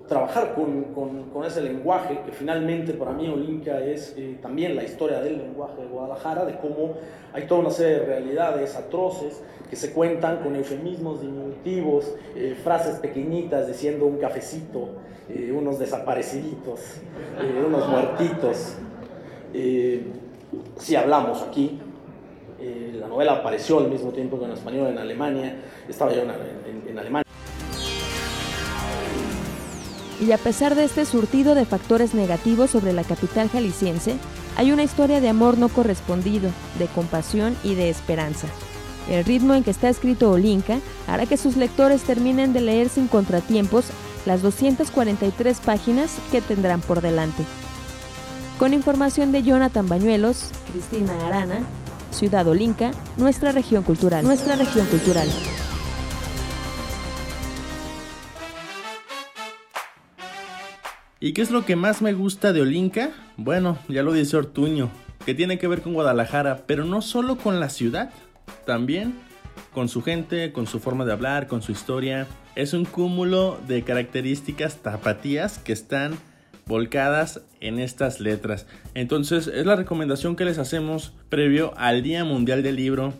[0.07, 5.37] Trabajar con, ese lenguaje, que finalmente para mí Olinka es eh, también la historia del
[5.37, 6.93] lenguaje de Guadalajara, de cómo
[7.33, 12.95] hay toda una serie de realidades atroces que se cuentan con eufemismos diminutivos, eh, frases
[12.99, 14.89] pequeñitas diciendo un cafecito,
[15.29, 16.79] eh, unos desapareciditos,
[17.67, 18.75] unos muertitos
[20.79, 21.79] si hablamos aquí.
[22.59, 25.55] Eh, la novela apareció al mismo tiempo que en español en Alemania,
[25.87, 27.25] estaba yo en, Alemania.
[30.21, 34.15] Y a pesar de este surtido de factores negativos sobre la capital jalisciense,
[34.55, 36.49] hay una historia de amor no correspondido,
[36.79, 38.47] de compasión y de esperanza.
[39.09, 43.07] El ritmo en que está escrito Olinka hará que sus lectores terminen de leer sin
[43.07, 43.85] contratiempos
[44.25, 47.43] las 243 páginas que tendrán por delante.
[48.59, 51.59] Con información de Jonathan Bañuelos, Cristina Arana,
[52.11, 54.23] Ciudad Olinca, nuestra región cultural.
[54.23, 55.27] Nuestra región cultural.
[61.19, 63.09] ¿Y qué es lo que más me gusta de Olinca?
[63.35, 64.89] Bueno, ya lo dice Ortuño,
[65.25, 68.11] que tiene que ver con Guadalajara, pero no solo con la ciudad,
[68.65, 69.15] también
[69.73, 72.27] con su gente, con su forma de hablar, con su historia.
[72.55, 76.17] Es un cúmulo de características tapatías que están
[76.65, 78.65] volcadas en estas letras.
[78.93, 83.13] Entonces es la recomendación que les hacemos previo al Día Mundial del Libro.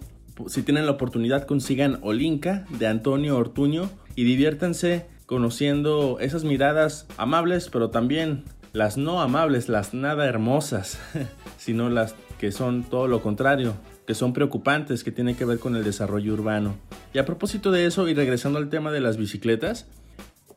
[0.48, 7.70] Si tienen la oportunidad consigan Olinka de Antonio Ortuño y diviértanse conociendo esas miradas amables,
[7.70, 10.98] pero también las no amables, las nada hermosas,
[11.58, 13.76] sino las que son todo lo contrario,
[14.06, 16.76] que son preocupantes, que tienen que ver con el desarrollo urbano.
[17.14, 19.88] Y a propósito de eso, y regresando al tema de las bicicletas,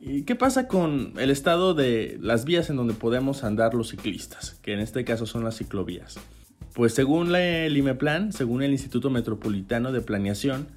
[0.01, 4.57] ¿Y qué pasa con el estado de las vías en donde podemos andar los ciclistas?
[4.63, 6.19] Que en este caso son las ciclovías.
[6.75, 10.69] Pues según el IMEPLAN, según el Instituto Metropolitano de Planeación,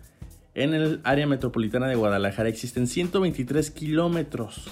[0.55, 4.71] en el área metropolitana de Guadalajara existen 123 kilómetros.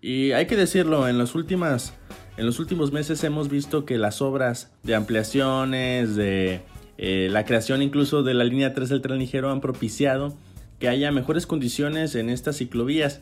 [0.00, 1.92] Y hay que decirlo, en, las últimas,
[2.38, 6.62] en los últimos meses hemos visto que las obras de ampliaciones, de
[6.98, 10.36] eh, la creación incluso de la línea 3 del tren ligero han propiciado
[10.78, 13.20] que haya mejores condiciones en estas ciclovías.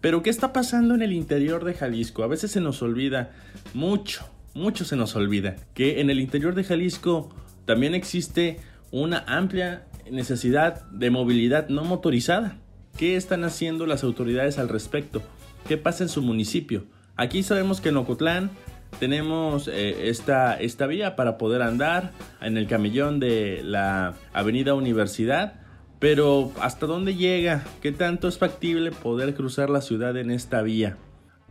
[0.00, 2.22] Pero ¿qué está pasando en el interior de Jalisco?
[2.22, 3.32] A veces se nos olvida,
[3.74, 7.28] mucho, mucho se nos olvida, que en el interior de Jalisco
[7.66, 8.58] también existe
[8.90, 12.58] una amplia necesidad de movilidad no motorizada.
[12.96, 15.22] ¿Qué están haciendo las autoridades al respecto?
[15.68, 16.84] ¿Qué pasa en su municipio?
[17.16, 18.50] Aquí sabemos que en Ocotlán
[18.98, 25.60] tenemos eh, esta, esta vía para poder andar en el camellón de la Avenida Universidad
[26.00, 27.62] pero ¿hasta dónde llega?
[27.82, 30.96] ¿Qué tanto es factible poder cruzar la ciudad en esta vía?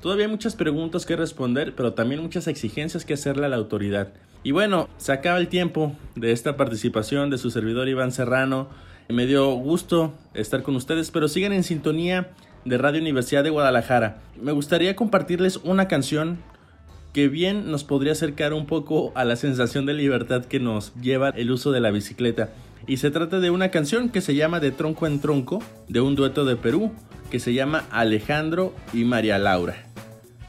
[0.02, 4.12] Todavía hay muchas preguntas que responder, pero también muchas exigencias que hacerle a la autoridad.
[4.44, 8.70] Y bueno, se acaba el tiempo de esta participación de su servidor Iván Serrano.
[9.08, 12.32] Me dio gusto estar con ustedes, pero sigan en sintonía
[12.66, 14.18] de Radio Universidad de Guadalajara.
[14.42, 16.40] Me gustaría compartirles una canción
[17.14, 21.30] que bien nos podría acercar un poco a la sensación de libertad que nos lleva
[21.30, 22.50] el uso de la bicicleta.
[22.88, 26.16] Y se trata de una canción que se llama De Tronco en Tronco, de un
[26.16, 26.92] dueto de Perú,
[27.30, 29.86] que se llama Alejandro y María Laura.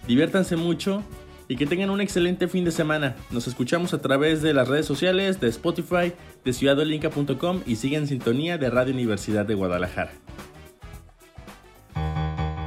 [0.06, 1.04] Diviértanse mucho
[1.48, 3.16] y que tengan un excelente fin de semana.
[3.30, 6.12] Nos escuchamos a través de las redes sociales, de Spotify,
[6.44, 10.12] de ciudadolinca.com y sigan sintonía de Radio Universidad de Guadalajara.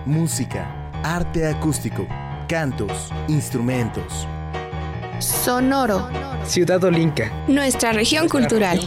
[0.05, 2.05] Música, arte acústico,
[2.47, 4.27] cantos, instrumentos.
[5.19, 6.09] Sonoro.
[6.45, 7.31] Ciudad Olinca.
[7.47, 8.79] Nuestra región cultural.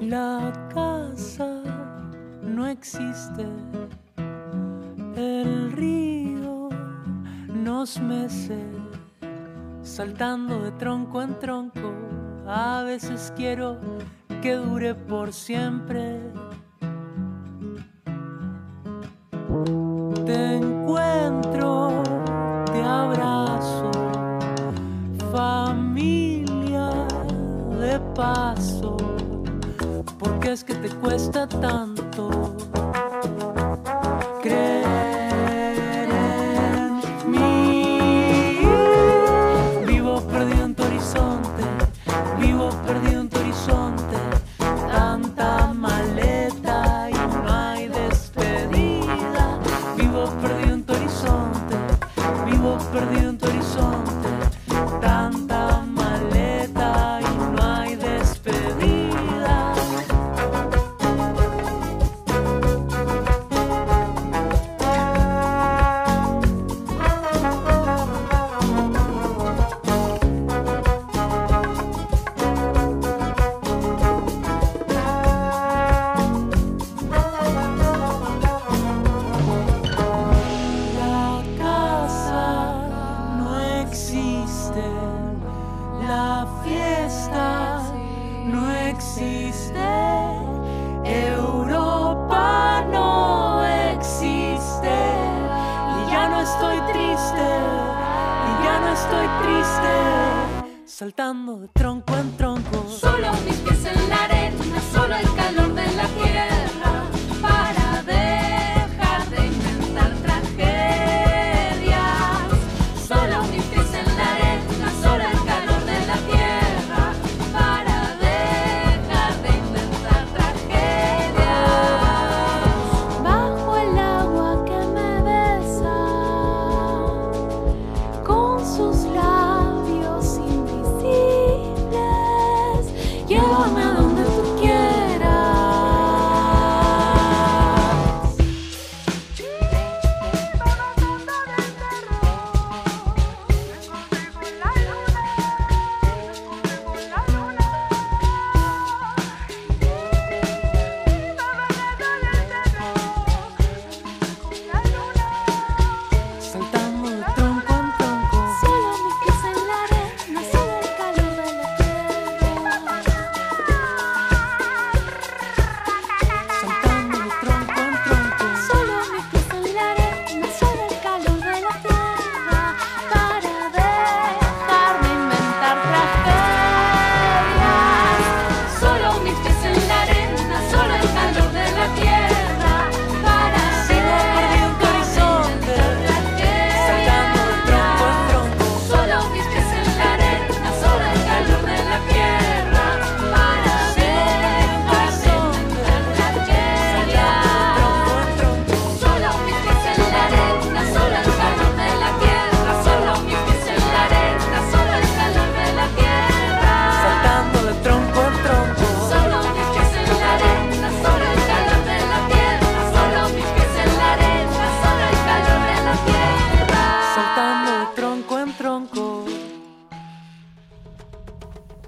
[0.00, 1.62] La casa
[2.42, 3.44] no existe,
[9.96, 11.90] saltando de tronco en tronco.
[12.46, 13.78] A veces quiero
[14.42, 16.20] que dure por siempre.
[20.26, 22.02] Te encuentro,
[22.66, 23.90] te abrazo,
[25.32, 26.90] familia
[27.80, 28.98] de paso,
[30.18, 31.95] porque es que te cuesta tanto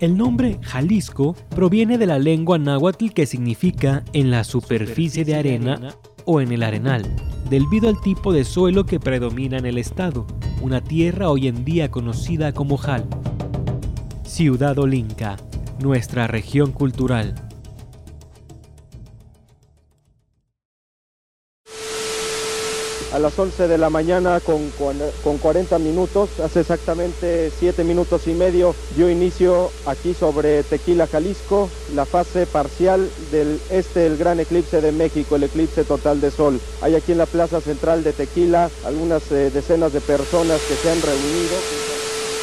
[0.09, 5.94] El nombre Jalisco proviene de la lengua náhuatl que significa en la superficie de arena
[6.24, 7.14] o en el arenal,
[7.50, 10.26] debido al tipo de suelo que predomina en el estado,
[10.62, 13.04] una tierra hoy en día conocida como Jal.
[14.22, 15.36] Ciudad Olinca,
[15.78, 17.34] nuestra región cultural.
[23.12, 24.70] A las 11 de la mañana con,
[25.22, 31.70] con 40 minutos, hace exactamente 7 minutos y medio, dio inicio aquí sobre Tequila, Jalisco,
[31.94, 36.61] la fase parcial del este del gran eclipse de México, el eclipse total de sol.
[36.82, 40.90] Hay aquí en la plaza central de Tequila algunas eh, decenas de personas que se
[40.90, 41.56] han reunido.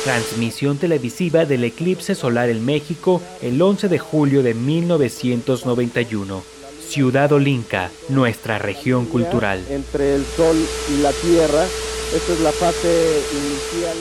[0.03, 6.54] Transmisión televisiva del eclipse solar en México el 11 de julio de 1991.
[6.85, 9.65] Ciudad Olinca, nuestra región cultural.
[9.69, 10.55] Entre el sol
[10.93, 11.65] y la tierra,
[12.15, 13.97] esta es la fase inicial.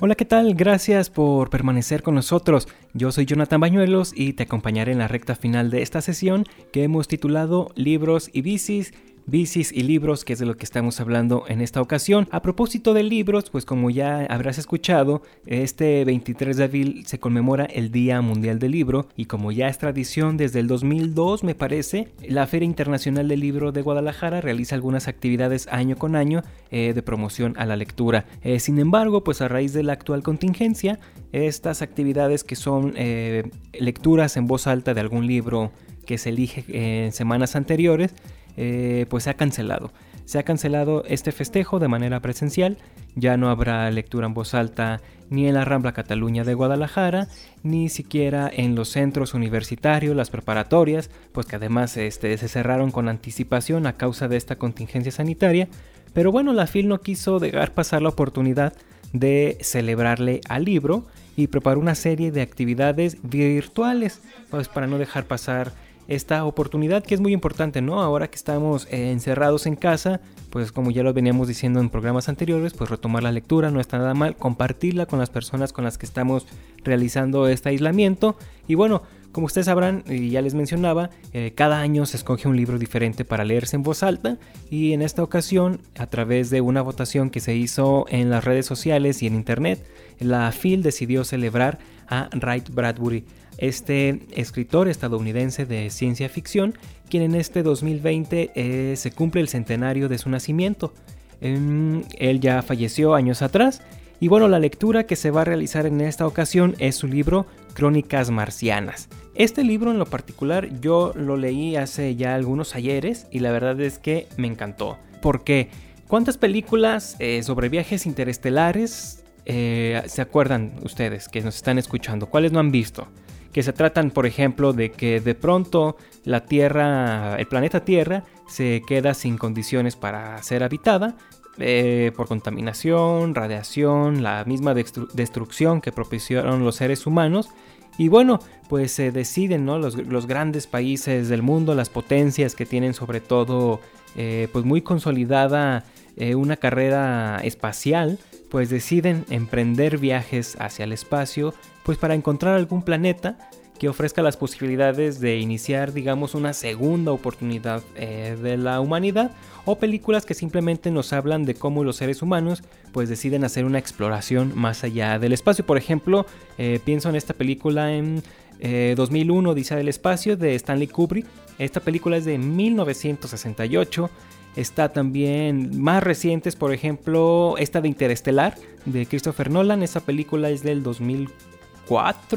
[0.00, 0.54] Hola, ¿qué tal?
[0.54, 2.68] Gracias por permanecer con nosotros.
[2.94, 6.84] Yo soy Jonathan Bañuelos y te acompañaré en la recta final de esta sesión que
[6.84, 8.94] hemos titulado Libros y bicis.
[9.28, 12.28] Bicis y libros, que es de lo que estamos hablando en esta ocasión.
[12.30, 17.64] A propósito de libros, pues como ya habrás escuchado, este 23 de abril se conmemora
[17.64, 22.08] el Día Mundial del Libro y como ya es tradición desde el 2002 me parece,
[22.28, 27.02] la Feria Internacional del Libro de Guadalajara realiza algunas actividades año con año eh, de
[27.02, 28.26] promoción a la lectura.
[28.42, 31.00] Eh, sin embargo, pues a raíz de la actual contingencia,
[31.32, 35.72] estas actividades que son eh, lecturas en voz alta de algún libro
[36.06, 38.14] que se elige en semanas anteriores,
[38.56, 39.92] eh, pues se ha cancelado.
[40.24, 42.78] Se ha cancelado este festejo de manera presencial,
[43.14, 45.00] ya no habrá lectura en voz alta
[45.30, 47.28] ni en la Rambla Cataluña de Guadalajara,
[47.62, 53.08] ni siquiera en los centros universitarios, las preparatorias, pues que además este, se cerraron con
[53.08, 55.68] anticipación a causa de esta contingencia sanitaria.
[56.12, 58.72] Pero bueno, la FIL no quiso dejar pasar la oportunidad
[59.12, 65.26] de celebrarle al libro y preparó una serie de actividades virtuales, pues para no dejar
[65.26, 65.72] pasar
[66.08, 68.00] esta oportunidad que es muy importante, ¿no?
[68.02, 72.28] Ahora que estamos eh, encerrados en casa, pues como ya lo veníamos diciendo en programas
[72.28, 75.98] anteriores, pues retomar la lectura no está nada mal, compartirla con las personas con las
[75.98, 76.46] que estamos
[76.84, 78.36] realizando este aislamiento.
[78.68, 79.02] Y bueno,
[79.36, 83.26] como ustedes sabrán y ya les mencionaba, eh, cada año se escoge un libro diferente
[83.26, 84.38] para leerse en voz alta.
[84.70, 88.64] Y en esta ocasión, a través de una votación que se hizo en las redes
[88.64, 89.86] sociales y en internet,
[90.20, 91.78] la FIL decidió celebrar
[92.08, 93.26] a Wright Bradbury,
[93.58, 96.74] este escritor estadounidense de ciencia ficción,
[97.08, 100.92] quien en este 2020 eh, se cumple el centenario de su nacimiento.
[101.40, 103.82] Em, él ya falleció años atrás
[104.18, 107.46] y bueno, la lectura que se va a realizar en esta ocasión es su libro
[107.74, 109.08] Crónicas Marcianas.
[109.34, 113.78] Este libro en lo particular yo lo leí hace ya algunos ayeres y la verdad
[113.80, 114.96] es que me encantó.
[115.20, 115.68] ¿Por qué?
[116.08, 122.26] ¿Cuántas películas eh, sobre viajes interestelares eh, se acuerdan ustedes que nos están escuchando?
[122.26, 123.08] ¿Cuáles no han visto?
[123.56, 128.82] Que se tratan, por ejemplo, de que de pronto la Tierra, el planeta Tierra, se
[128.86, 131.16] queda sin condiciones para ser habitada
[131.56, 137.48] eh, por contaminación, radiación, la misma destru- destrucción que propiciaron los seres humanos.
[137.96, 139.78] Y bueno, pues se deciden ¿no?
[139.78, 143.80] los, los grandes países del mundo, las potencias que tienen sobre todo
[144.16, 145.84] eh, pues muy consolidada
[146.18, 148.18] eh, una carrera espacial,
[148.50, 151.54] pues deciden emprender viajes hacia el espacio,
[151.86, 153.38] pues para encontrar algún planeta
[153.78, 159.30] que ofrezca las posibilidades de iniciar, digamos, una segunda oportunidad eh, de la humanidad,
[159.66, 163.78] o películas que simplemente nos hablan de cómo los seres humanos, pues deciden hacer una
[163.78, 165.64] exploración más allá del espacio.
[165.64, 166.26] Por ejemplo,
[166.58, 168.20] eh, pienso en esta película en
[168.58, 171.26] eh, 2001, Odisea del Espacio, de Stanley Kubrick.
[171.60, 174.10] Esta película es de 1968.
[174.56, 178.56] Está también más recientes, por ejemplo, esta de Interestelar,
[178.86, 179.84] de Christopher Nolan.
[179.84, 181.55] Esa película es del 2004,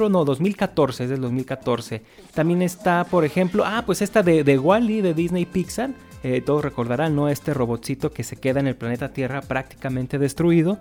[0.10, 2.02] no, 2014, es del 2014.
[2.34, 5.92] También está, por ejemplo, ah, pues esta de, de Wally, de Disney Pixar.
[6.24, 7.30] Eh, todos recordarán, ¿no?
[7.30, 10.78] Este robotcito que se queda en el planeta Tierra prácticamente destruido.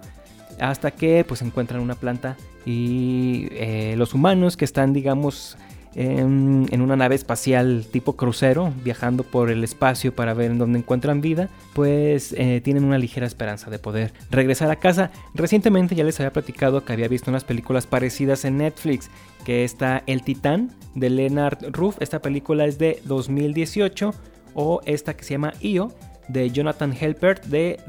[0.61, 5.57] Hasta que pues encuentran una planta y eh, los humanos que están, digamos,
[5.99, 10.79] en, en una nave espacial tipo crucero, viajando por el espacio para ver en dónde
[10.79, 15.11] encuentran vida, pues eh, tienen una ligera esperanza de poder regresar a casa.
[15.35, 19.11] Recientemente ya les había platicado que había visto unas películas parecidas en Netflix,
[19.45, 24.15] que está El Titán de Leonard Ruff, esta película es de 2018,
[24.55, 25.93] o esta que se llama Io
[26.29, 27.81] de Jonathan Helpert de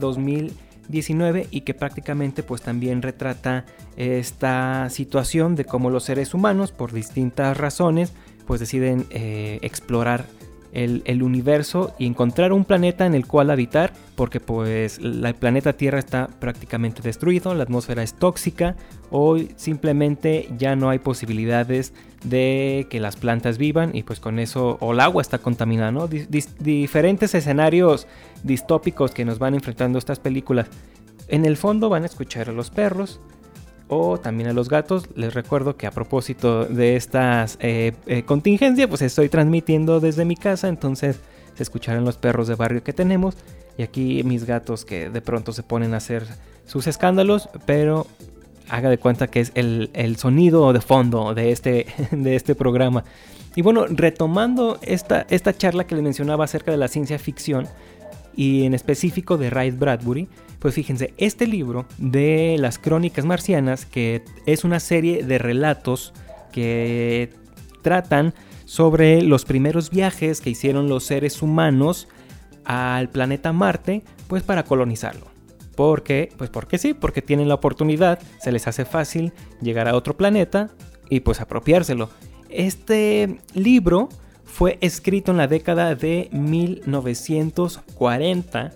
[0.89, 3.65] 2019 y que prácticamente pues también retrata
[3.95, 8.13] esta situación de cómo los seres humanos por distintas razones
[8.47, 10.25] pues deciden eh, explorar
[10.71, 15.99] el, universo y encontrar un planeta en el cual habitar porque pues el planeta Tierra
[15.99, 18.75] está prácticamente destruido, la atmósfera es tóxica
[19.09, 21.93] o simplemente ya no hay posibilidades
[22.23, 26.07] de que las plantas vivan y pues con eso o el agua está contaminada, ¿no?
[26.07, 28.07] Diferentes escenarios
[28.43, 30.67] distópicos que nos van enfrentando estas películas.
[31.27, 33.21] En el fondo van a escuchar a los perros,
[33.89, 35.09] o también a los gatos.
[35.15, 40.37] Les recuerdo que a propósito de estas eh, eh, contingencias, pues estoy transmitiendo desde mi
[40.37, 41.19] casa, entonces
[41.55, 43.35] se escucharán los perros de barrio que tenemos
[43.77, 46.25] y aquí mis gatos que de pronto se ponen a hacer
[46.65, 48.07] sus escándalos, pero
[48.69, 53.03] haga de cuenta que es el, el sonido de fondo de este, de este programa.
[53.55, 57.67] Y bueno, retomando esta, esta charla que les mencionaba acerca de la ciencia ficción,
[58.39, 60.29] y en específico de Ray Bradbury,
[60.59, 66.13] pues fíjense, este libro de las crónicas marcianas, que es una serie de relatos
[66.51, 67.33] que
[67.81, 68.33] tratan
[68.65, 72.09] sobre los primeros viajes que hicieron los seres humanos
[72.65, 75.27] al planeta Marte, pues para colonizarlo.
[75.75, 76.29] ¿Por qué?
[76.37, 79.31] Pues porque sí, porque tienen la oportunidad, se les hace fácil
[79.61, 80.71] llegar a otro planeta
[81.09, 82.09] y pues apropiárselo.
[82.49, 84.09] Este libro
[84.43, 88.73] fue escrito en la década de 1940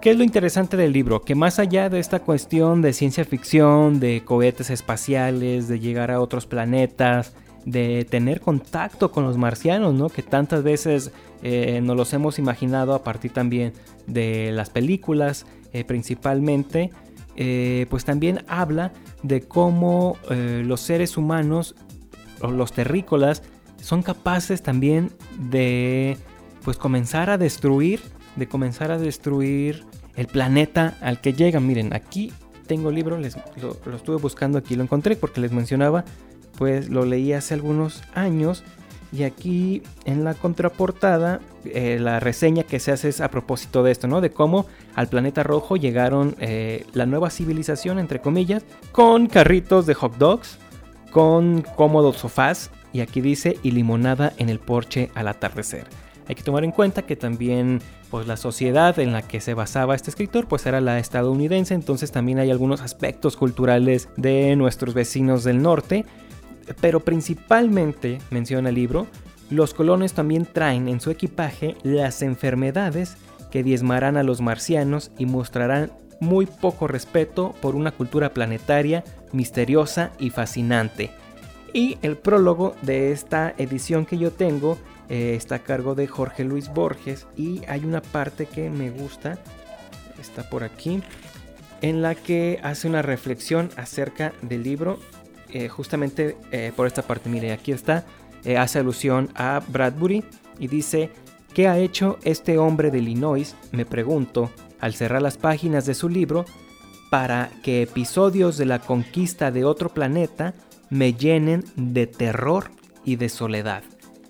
[0.00, 1.22] ¿Qué es lo interesante del libro?
[1.22, 6.20] Que más allá de esta cuestión de ciencia ficción, de cohetes espaciales, de llegar a
[6.20, 7.34] otros planetas,
[7.64, 10.08] de tener contacto con los marcianos, ¿no?
[10.08, 11.12] Que tantas veces
[11.82, 13.72] nos los hemos imaginado a partir también
[14.08, 15.46] de las películas,
[15.86, 16.90] principalmente,
[17.36, 21.74] eh, pues también habla de cómo eh, los seres humanos
[22.40, 23.42] o los terrícolas
[23.80, 25.10] son capaces también
[25.50, 26.16] de
[26.64, 28.00] pues comenzar a destruir,
[28.36, 29.84] de comenzar a destruir
[30.16, 31.66] el planeta al que llegan.
[31.66, 32.32] Miren, aquí
[32.66, 36.04] tengo el libro, les, lo, lo estuve buscando aquí, lo encontré porque les mencionaba,
[36.58, 38.62] pues lo leí hace algunos años
[39.12, 43.92] y aquí en la contraportada eh, la reseña que se hace es a propósito de
[43.92, 44.20] esto, ¿no?
[44.20, 49.94] De cómo al planeta rojo llegaron eh, la nueva civilización, entre comillas, con carritos de
[49.94, 50.58] hot dogs,
[51.10, 55.86] con cómodos sofás y aquí dice y limonada en el porche al atardecer.
[56.28, 59.94] Hay que tomar en cuenta que también pues la sociedad en la que se basaba
[59.94, 65.44] este escritor pues era la estadounidense, entonces también hay algunos aspectos culturales de nuestros vecinos
[65.44, 66.04] del norte,
[66.80, 69.06] pero principalmente menciona el libro,
[69.50, 73.16] los colones también traen en su equipaje las enfermedades
[73.50, 80.12] que diezmarán a los marcianos y mostrarán muy poco respeto por una cultura planetaria misteriosa
[80.18, 81.10] y fascinante.
[81.74, 86.44] Y el prólogo de esta edición que yo tengo eh, está a cargo de Jorge
[86.44, 89.38] Luis Borges y hay una parte que me gusta,
[90.20, 91.02] está por aquí,
[91.80, 94.98] en la que hace una reflexión acerca del libro,
[95.52, 98.04] eh, justamente eh, por esta parte, mire, aquí está,
[98.44, 100.24] eh, hace alusión a Bradbury
[100.58, 101.10] y dice,
[101.54, 103.54] ¿qué ha hecho este hombre de Illinois?
[103.70, 104.50] Me pregunto,
[104.80, 106.44] al cerrar las páginas de su libro,
[107.10, 110.54] para que episodios de la conquista de otro planeta
[110.88, 112.70] me llenen de terror
[113.04, 113.82] y de soledad.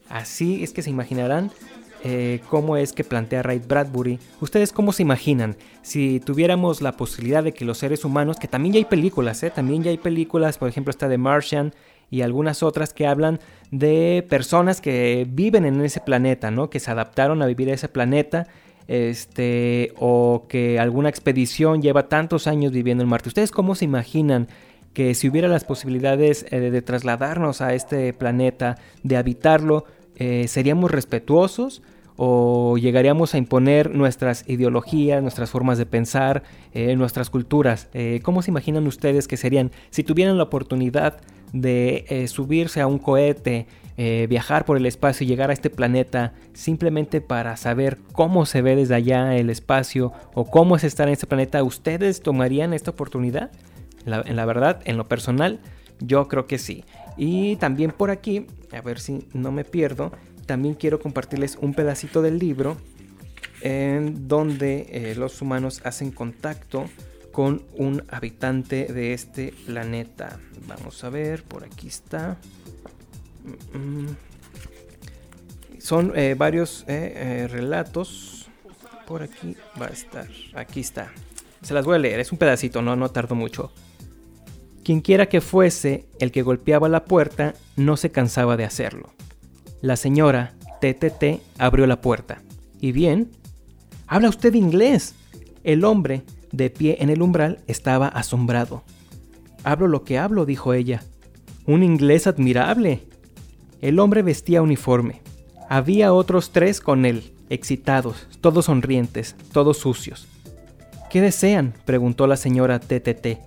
[0.09, 1.53] Así es que se imaginarán
[2.05, 4.19] eh, cómo es que plantea Ray Bradbury.
[4.41, 5.57] ¿Ustedes cómo se imaginan?
[5.83, 9.51] Si tuviéramos la posibilidad de que los seres humanos, que también ya hay películas, ¿eh?
[9.51, 11.73] también ya hay películas, por ejemplo está The Martian
[12.11, 13.39] y algunas otras que hablan
[13.71, 16.71] de personas que viven en ese planeta, ¿no?
[16.71, 18.49] Que se adaptaron a vivir a ese planeta,
[18.89, 23.29] este, o que alguna expedición lleva tantos años viviendo en Marte.
[23.29, 24.49] ¿Ustedes cómo se imaginan
[24.93, 29.85] que si hubiera las posibilidades eh, de trasladarnos a este planeta, de habitarlo,
[30.47, 31.83] seríamos respetuosos
[32.17, 36.43] o llegaríamos a imponer nuestras ideologías, nuestras formas de pensar,
[36.73, 37.89] eh, nuestras culturas?
[37.95, 41.21] Eh, ¿Cómo se imaginan ustedes que serían si tuvieran la oportunidad
[41.53, 43.67] de eh, subirse a un cohete,
[44.29, 48.75] viajar por el espacio y llegar a este planeta simplemente para saber cómo se ve
[48.75, 51.63] desde allá el espacio o cómo es estar en este planeta?
[51.63, 53.53] ¿Ustedes tomarían esta oportunidad?
[54.05, 55.61] En la verdad, en lo personal,
[56.01, 56.85] yo creo que sí.
[57.17, 60.13] Y también por aquí, a ver si no me pierdo,
[60.53, 62.77] también quiero compartirles un pedacito del libro
[63.63, 66.91] en donde eh, los humanos hacen contacto
[67.33, 70.39] con un habitante de este planeta.
[70.67, 72.37] Vamos a ver, por aquí está.
[73.73, 74.17] Mm, mm.
[75.79, 78.51] Son eh, varios eh, relatos.
[79.07, 80.29] Por aquí va a estar.
[80.53, 81.11] Aquí está.
[81.63, 83.73] Se las voy a leer, es un pedacito, no, no tardo mucho.
[84.85, 89.15] Quien quiera que fuese el que golpeaba la puerta, no se cansaba de hacerlo.
[89.83, 92.41] La señora TTT abrió la puerta.
[92.81, 93.33] ¿Y bien?
[94.07, 95.17] ¿Habla usted inglés?
[95.65, 96.23] El hombre,
[96.53, 98.85] de pie en el umbral, estaba asombrado.
[99.65, 101.03] Hablo lo que hablo, dijo ella.
[101.67, 103.09] Un inglés admirable.
[103.81, 105.21] El hombre vestía uniforme.
[105.69, 110.29] Había otros tres con él, excitados, todos sonrientes, todos sucios.
[111.11, 111.75] ¿Qué desean?
[111.85, 113.41] preguntó la señora TTT.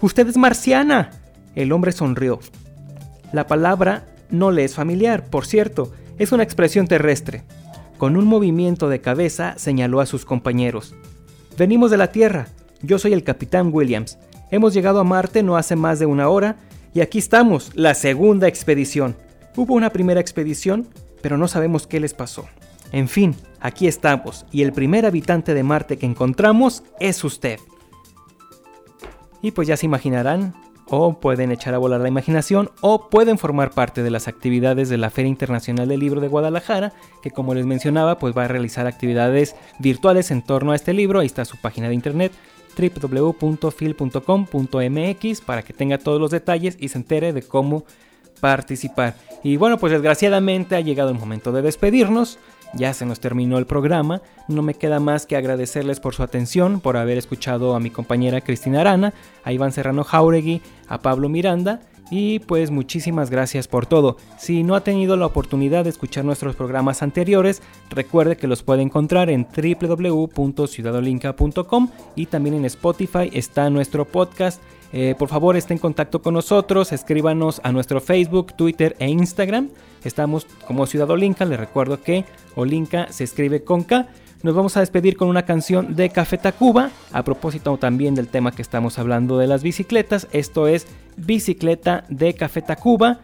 [0.00, 1.10] Usted es marciana.
[1.54, 2.40] El hombre sonrió.
[3.32, 7.44] La palabra no le es familiar, por cierto, es una expresión terrestre.
[7.98, 10.94] Con un movimiento de cabeza señaló a sus compañeros.
[11.56, 12.48] Venimos de la Tierra.
[12.82, 14.18] Yo soy el capitán Williams.
[14.50, 16.56] Hemos llegado a Marte no hace más de una hora
[16.92, 19.16] y aquí estamos, la segunda expedición.
[19.56, 20.88] Hubo una primera expedición,
[21.22, 22.46] pero no sabemos qué les pasó.
[22.92, 27.58] En fin, aquí estamos y el primer habitante de Marte que encontramos es usted.
[29.42, 30.54] Y pues ya se imaginarán,
[30.88, 34.98] o pueden echar a volar la imaginación, o pueden formar parte de las actividades de
[34.98, 38.86] la Feria Internacional del Libro de Guadalajara, que como les mencionaba, pues va a realizar
[38.86, 41.20] actividades virtuales en torno a este libro.
[41.20, 42.32] Ahí está su página de internet
[42.76, 47.84] www.fil.com.mx para que tenga todos los detalles y se entere de cómo
[48.40, 49.16] participar.
[49.42, 52.38] Y bueno, pues desgraciadamente ha llegado el momento de despedirnos.
[52.76, 54.22] Ya se nos terminó el programa.
[54.48, 58.40] No me queda más que agradecerles por su atención, por haber escuchado a mi compañera
[58.40, 59.12] Cristina Arana,
[59.44, 61.80] a Iván Serrano Jauregui, a Pablo Miranda.
[62.10, 64.18] Y pues muchísimas gracias por todo.
[64.38, 68.82] Si no ha tenido la oportunidad de escuchar nuestros programas anteriores, recuerde que los puede
[68.82, 74.62] encontrar en www.ciudadolinca.com y también en Spotify está nuestro podcast.
[74.92, 79.70] Eh, por favor, esté en contacto con nosotros, escríbanos a nuestro Facebook, Twitter e Instagram.
[80.04, 82.24] Estamos como Ciudad Olinca, les recuerdo que
[82.54, 84.06] Olinca se escribe con K.
[84.42, 88.52] Nos vamos a despedir con una canción de Café Tacuba, a propósito también del tema
[88.52, 90.28] que estamos hablando de las bicicletas.
[90.32, 93.18] Esto es Bicicleta de Café Tacuba.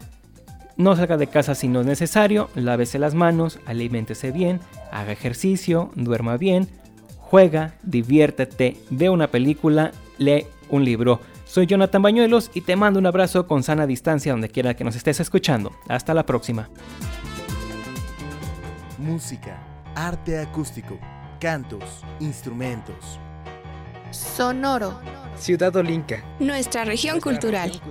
[0.77, 4.59] No salga de casa si no es necesario, lávese las manos, aliméntese bien,
[4.91, 6.67] haga ejercicio, duerma bien,
[7.19, 11.21] juega, diviértete, ve una película, lee un libro.
[11.53, 14.97] Soy Jonathan Bañuelos y te mando un abrazo con sana distancia donde quiera que nos
[14.97, 15.71] estés escuchando.
[15.87, 16.71] Hasta la próxima.
[18.97, 19.63] Música,
[19.95, 20.99] arte acústico,
[21.39, 23.21] cantos, instrumentos.
[24.11, 24.99] Sonoro.
[25.37, 26.25] Ciudad Olinca.
[26.39, 27.71] Nuestra región cultural.
[27.71, 27.91] Así son